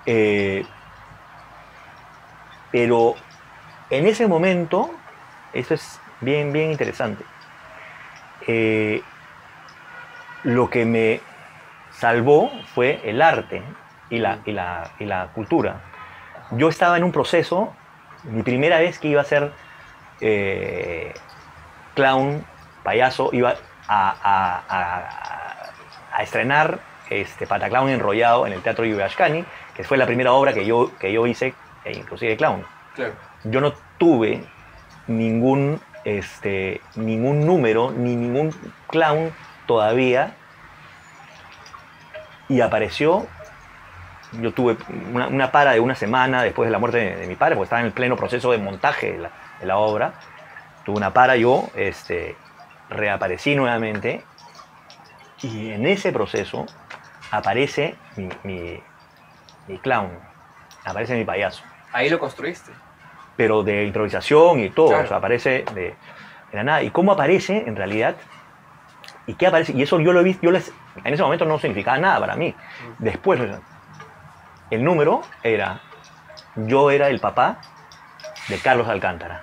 [0.06, 0.64] Eh,
[2.70, 3.14] pero
[3.90, 4.90] en ese momento,
[5.52, 7.24] esto es bien, bien interesante.
[8.46, 9.02] eh,
[10.42, 11.20] lo que me
[11.92, 13.62] salvó fue el arte
[14.10, 15.76] y la, y la, y la cultura.
[16.50, 17.74] Yo estaba en un proceso,
[18.24, 19.52] mi primera vez que iba a ser
[20.20, 21.14] eh,
[21.94, 22.44] clown,
[22.82, 23.54] payaso, iba
[23.88, 24.62] a, a-
[26.18, 26.78] a- estrenar
[27.10, 31.12] este, Pataclown enrollado en el Teatro Yuyashkani, que fue la primera obra que yo, que
[31.12, 31.54] yo hice,
[31.84, 32.64] e inclusive clown.
[32.94, 33.14] Claro.
[33.44, 34.44] Yo no tuve
[35.06, 38.50] ningún, este, ningún número, ni ningún
[38.88, 39.32] clown
[39.66, 40.34] todavía,
[42.48, 43.26] y apareció
[44.40, 44.76] yo tuve
[45.12, 47.80] una, una para de una semana después de la muerte de, mi padre, porque estaba
[47.80, 49.30] en el pleno proceso de montaje de la,
[49.60, 50.12] de la obra.
[50.84, 52.36] Tuve una para, yo este,
[52.90, 54.24] reaparecí nuevamente
[55.42, 56.66] y en ese proceso
[57.30, 58.80] aparece mi, mi-
[59.68, 60.10] mi clown,
[60.84, 62.72] aparece mi payaso, Ahí lo construiste.
[63.36, 65.04] Pero de improvisación y todo, Claro.
[65.04, 65.96] o sea, aparece de, de
[66.52, 66.82] la nada.
[66.82, 68.14] ¿Y cómo aparece en realidad?
[69.26, 69.72] ¿Y qué aparece?
[69.72, 70.72] Y eso yo lo he visto, yo les,
[71.02, 72.54] en ese momento no significaba nada para mí.
[72.98, 73.40] Después,
[74.70, 75.80] el número era,
[76.56, 77.58] yo era el papá
[78.48, 79.42] de Carlos Alcántara,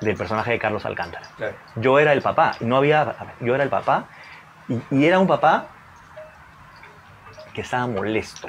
[0.00, 1.26] del personaje de Carlos Alcántara.
[1.36, 1.54] Claro.
[1.76, 4.04] Yo era el papá, no había, yo era el papá,
[4.68, 5.66] y, y era un papá
[7.52, 8.48] que estaba molesto,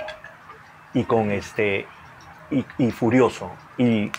[0.93, 1.87] y con este,
[2.53, 4.11] y, y furioso, y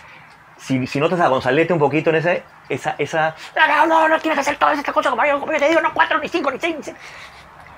[0.59, 4.19] si, si notas a Gonzalete un poquito en ese, esa, esa, No, no, no, no
[4.21, 6.29] tienes que hacer todas estas cosas como yo, como yo te digo, no cuatro, ni
[6.29, 6.77] cinco, ni seis.
[6.77, 6.99] ni siete".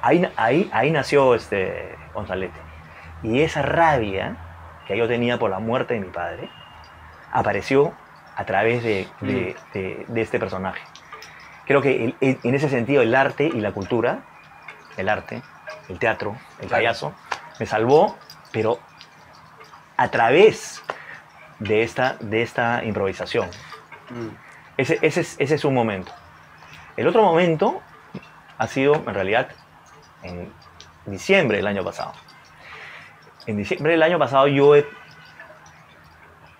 [0.02, 2.61] ahí, ahí, ahí nació este Gonzalete.
[3.22, 4.36] Y esa rabia
[4.86, 6.48] que yo tenía por la muerte de mi padre
[7.32, 7.92] apareció
[8.36, 10.80] a través de, de- de- de este personaje.
[11.64, 14.20] Creo que el- el- en ese sentido el arte y la cultura,
[14.96, 15.42] el arte,
[15.88, 17.14] el teatro, el payaso,
[17.59, 18.16] me salvó,
[18.52, 18.78] pero
[19.97, 20.82] a través
[21.59, 23.49] de esta, de esta improvisación.
[24.11, 24.28] Mm,
[24.76, 26.12] Ese, ese es, ese es un momento.
[26.97, 27.80] El otro momento
[28.59, 29.49] ha sido, en realidad,
[30.22, 30.53] en
[31.07, 32.12] diciembre del año pasado.
[33.47, 34.86] En diciembre del año pasado yo he...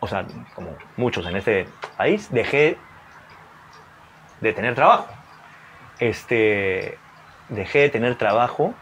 [0.01, 0.25] O o sea,
[0.55, 1.67] como muchos en este
[1.97, 2.79] país, dejé
[4.41, 5.09] de tener trabajo.
[5.99, 6.97] Este,
[7.49, 8.73] dejé de tener trabajo,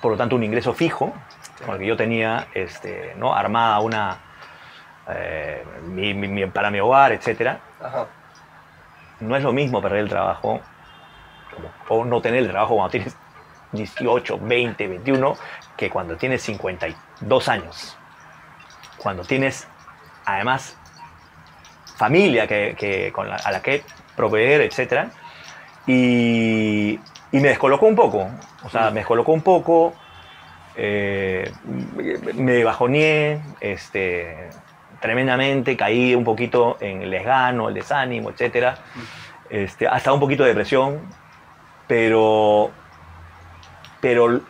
[0.00, 1.12] por lo tanto un ingreso fijo,
[1.64, 3.34] con el que yo tenía este, ¿no?
[3.34, 4.16] armada una,
[5.10, 7.58] eh, mi- para mi hogar, etc.
[7.82, 8.06] Ajá.
[9.20, 10.60] No es lo mismo perder el trabajo
[11.88, 13.16] o no tener el trabajo cuando tienes
[13.72, 15.36] 18, 20, 21,
[15.76, 17.96] que cuando tienes 52 años.
[18.98, 19.66] Cuando tienes,
[20.24, 20.76] además,
[21.96, 23.82] familia que, que- con la- a la que
[24.14, 25.10] proveer, etc.
[25.86, 27.00] Y,
[27.32, 28.28] y me descolocó un poco.
[28.62, 29.94] O sea, me descolocó un poco.
[30.78, 34.52] Eh, me bajoneé este,
[35.00, 38.78] tremendamente, caí un poquito en el desgano, el desánimo, etc.
[39.50, 41.16] Este, hasta un poquito de depresión,
[41.88, 42.72] pero,
[44.00, 44.40] pero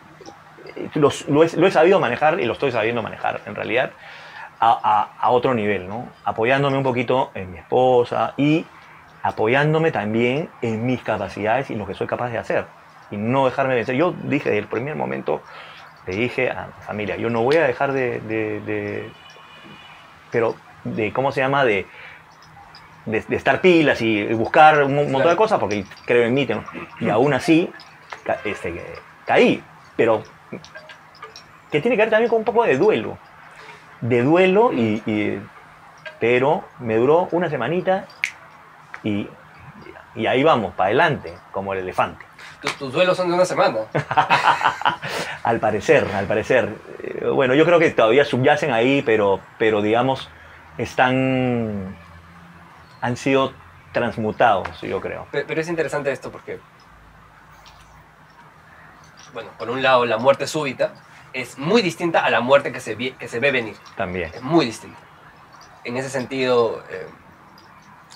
[0.95, 3.93] los- lo, he, lo he sabido manejar y lo estoy sabiendo manejar en realidad
[4.59, 6.17] a, a- a otro nivel, ¿no?
[6.23, 8.67] Apoyándome un poquito en mi esposa y
[9.23, 12.67] apoyándome también en mis capacidades y lo que soy capaz de hacer
[13.09, 13.95] y no dejarme vencer.
[13.95, 15.45] Yo dije desde el primer momento,
[16.07, 19.09] le dije a mi familia, yo no voy a dejar de, de- de-
[20.31, 21.65] pero de, ¿cómo se llama?
[21.65, 21.85] De,
[23.05, 25.29] de, de estar pilas y buscar un montón Claro.
[25.31, 26.47] de cosas porque creo en mí.
[26.99, 27.69] y aún así,
[28.23, 28.73] ca- este,
[29.25, 29.63] caí.
[29.95, 30.23] Pero
[31.71, 33.17] que tiene que ver también con un poco de duelo.
[34.01, 35.41] De duelo, y, y-
[36.19, 38.07] pero me duró una semanita
[39.03, 39.29] y,
[40.15, 42.28] y ahí vamos, para adelante, como el elefante.
[42.61, 43.77] Tus, duelos son de una semana.
[45.43, 46.75] Al parecer, al parecer.
[47.01, 50.29] Eh, Bueno, yo creo que todavía subyacen ahí, pero, pero digamos,
[50.77, 51.95] están.
[53.01, 53.53] han sido
[53.93, 55.25] transmutados, yo creo.
[55.31, 56.59] Pe- Pero es interesante esto porque,
[59.33, 60.93] bueno, por un lado, la muerte súbita
[61.33, 63.77] es muy distinta a la muerte que se, vi- que se ve venir.
[63.95, 64.31] También.
[64.33, 64.99] Es muy distinta.
[65.83, 67.07] En ese sentido, eh,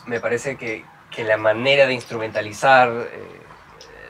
[0.06, 3.42] me parece que, que la manera de instrumentalizar eh,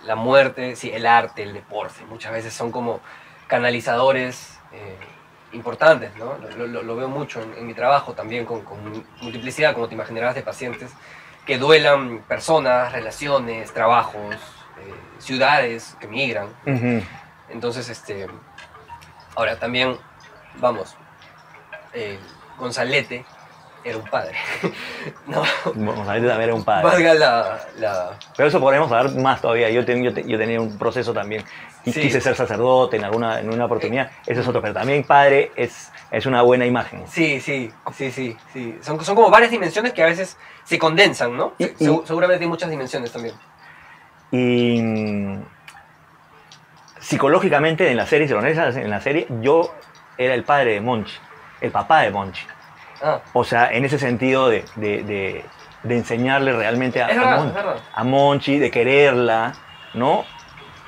[0.03, 2.99] la muerte, sí, el arte, el deporte, muchas veces son como
[3.47, 4.97] canalizadores eh,
[5.53, 6.37] importantes, ¿no?
[6.57, 9.93] Lo, lo- lo veo mucho en, en mi trabajo también con, con multiplicidad, como te
[9.95, 10.91] imaginarás, de pacientes
[11.45, 16.47] que duelan personas, relaciones, trabajos, eh, ciudades que migran.
[17.49, 18.27] Entonces, este,
[19.35, 19.97] ahora también,
[20.55, 20.95] vamos,
[21.93, 22.17] eh,
[22.57, 23.25] Gonzalete
[23.83, 24.35] era un padre.
[25.27, 26.83] no, González también era un padre.
[26.83, 29.69] valga la, la- Pero eso podremos hablar más todavía.
[29.69, 31.43] Yo, ten- yo, te- yo tenía un proceso también.
[31.85, 31.99] Y Sí.
[32.01, 34.09] quise ser sacerdote en, alguna, en una oportunidad.
[34.25, 34.61] Ese es otro.
[34.61, 37.03] Pero también padre es, es una buena imagen.
[37.07, 38.77] Sí, sí, sí, sí, sí.
[38.81, 41.53] Son, son como varias dimensiones que a veces se condensan, ¿no?
[41.57, 43.35] Y- y- segu- seguramente hay muchas dimensiones también.
[44.31, 45.43] Y mm,
[46.99, 49.73] psicológicamente en la serie, en la serie, yo
[50.17, 51.13] era el padre de Monchi,
[51.61, 52.41] el papá de Monchi.
[53.03, 55.45] Ah, O sea, en ese sentido de, de- de-
[55.83, 57.09] de enseñarle realmente a,
[57.93, 59.53] a Monchi, de quererla,
[59.93, 60.23] ¿no?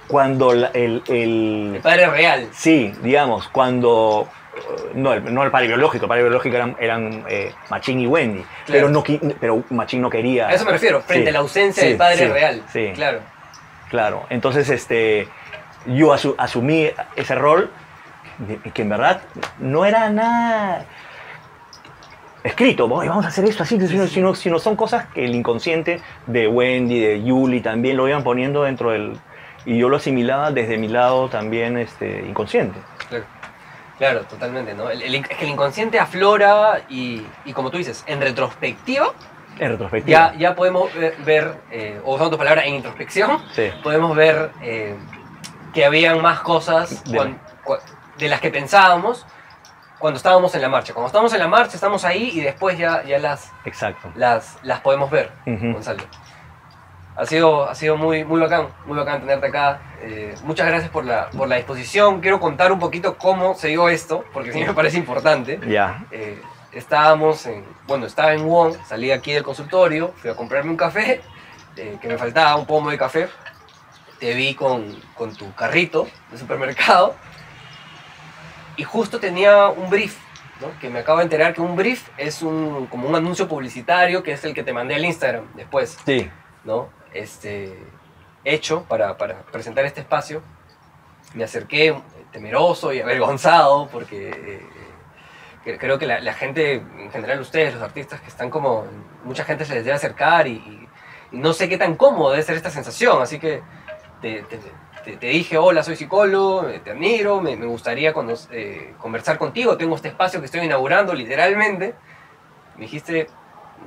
[0.07, 2.47] Cuando la- el, el- el padre real.
[2.53, 4.27] Sí, digamos, cuando...
[4.93, 8.45] No el, no el padre biológico, el padre biológico eran, eran eh, Machín y Wendy,
[8.65, 9.03] pero, no,
[9.41, 10.47] pero Machín no quería...
[10.47, 12.63] A eso me refiero, frente Sí, a la ausencia sí, del padre sí, real.
[12.71, 12.91] sí.
[12.95, 13.19] Claro.
[13.89, 15.27] Claro, entonces este,
[15.87, 17.69] yo asu- asumí ese rol
[18.73, 19.21] que en verdad
[19.59, 20.85] no era nada
[22.45, 26.01] escrito, "Oye, vamos a hacer esto así, sino, sino, sino son cosas que el inconsciente
[26.27, 29.17] de Wendy, de Yuli también lo iban poniendo dentro del...
[29.65, 32.79] Y yo lo asimilaba desde mi lado también este, inconsciente.
[33.09, 33.25] Claro,
[33.97, 34.89] Claro, totalmente, ¿no?
[34.89, 39.07] El- es que el inconsciente aflora y, y como tú dices, en retrospectiva,
[39.57, 40.33] En retrospectiva.
[40.33, 40.89] ya, ya podemos
[41.25, 43.69] ver, eh, o usando tu palabra, en introspección, Sí.
[43.83, 44.95] podemos ver eh,
[45.73, 47.03] que habían más cosas
[48.17, 49.25] de las que pensábamos
[49.99, 50.93] cuando estábamos en la marcha.
[50.93, 54.11] Cuando estamos en la marcha, estamos ahí y después ya, ya las, Exacto.
[54.15, 55.73] las, las podemos ver, Ujú.
[55.73, 56.03] Gonzalo.
[57.17, 59.79] Ha sido, ha sido muy, muy bacán, muy bacán tenerte acá.
[60.01, 62.19] Eh, muchas gracias por la, por la disposición.
[62.19, 65.59] Quiero contar un poquito cómo se dio esto, porque sí me parece importante.
[65.65, 66.03] Ya.
[66.11, 66.41] Eh,
[66.73, 71.21] estábamos en, bueno, estaba en Wong, salí aquí del consultorio, fui a comprarme un café,
[71.77, 73.29] eh, que me faltaba un pomo de café.
[74.19, 77.15] Te vi con, con tu carrito de supermercado
[78.77, 80.17] y justo tenía un brief,
[80.61, 80.67] ¿no?
[80.79, 84.31] que me acabo de enterar que un brief es un, como un anuncio publicitario que
[84.33, 86.29] es el que te mandé al Instagram después, Sí.
[86.63, 86.89] ¿no?
[87.13, 87.77] Este,
[88.43, 90.41] hecho para, para presentar este espacio.
[91.33, 91.95] Me acerqué eh,
[92.31, 94.61] temeroso y avergonzado porque eh,
[95.63, 98.85] que- creo que la, la gente, en general ustedes, los artistas que están como,
[99.23, 100.87] mucha gente se les debe acercar y, y-
[101.31, 103.61] y no sé qué tan cómodo debe ser esta sensación, así que
[104.21, 104.59] te, te-
[105.05, 108.13] te- te dije, hola, soy psicólogo, eh, te admiro, me, me gustaría
[108.51, 111.93] eh, conversar contigo, tengo este espacio que estoy inaugurando literalmente
[112.75, 113.27] Me dijiste,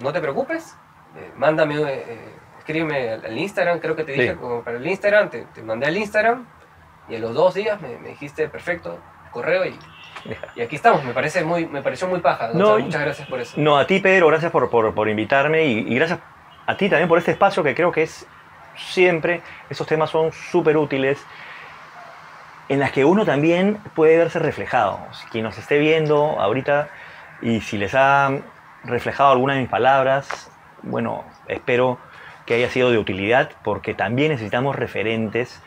[0.02, 0.74] no te preocupes,
[1.16, 2.16] eh, mándame, eh,
[2.58, 4.38] escríbeme al, al Instagram, creo que te dije Sí.
[4.38, 6.46] como para el Instagram, te, te mandé al Instagram
[7.08, 8.98] y a los dos días me, me dijiste, perfecto,
[9.30, 9.78] correo y,
[10.56, 11.04] y aquí estamos.
[11.04, 12.50] Me, parece muy, me pareció muy paja.
[12.54, 13.54] No, muchas gracias por eso.
[13.60, 16.18] No, a ti, Pedro, gracias por, por, por invitarme y, y gracias
[16.66, 18.26] a ti también por este espacio que creo que es
[18.78, 21.24] siempre, esos temas son súper útiles,
[22.68, 25.00] en las que uno también puede verse reflejado.
[25.30, 26.88] Quien nos esté viendo ahorita
[27.40, 28.30] y si les ha
[28.84, 30.50] reflejado alguna de mis palabras,
[30.82, 31.98] bueno, espero
[32.46, 35.62] que haya sido de utilidad porque también necesitamos referentes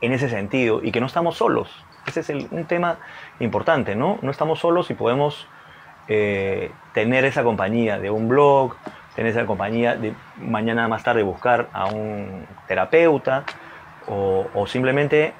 [0.00, 1.84] en ese sentido y que no estamos solos.
[2.06, 2.98] Ese es un tema
[3.40, 4.18] importante, ¿no?
[4.22, 5.46] No estamos solos y podemos
[6.08, 8.74] eh, tener esa compañía de un blog,
[9.14, 13.44] tener esa compañía de mañana más tarde buscar a un terapeuta
[14.06, 15.32] o, o simplemente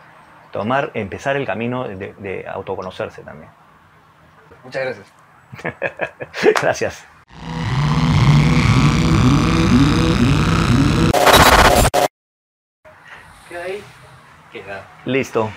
[0.50, 3.50] tomar, empezar el camino de, de autoconocerse también.
[4.64, 5.22] Muchas gracias.
[6.62, 7.06] Gracias.
[13.48, 13.82] Queda ahí.
[14.50, 14.84] Queda.
[15.04, 15.50] Listo.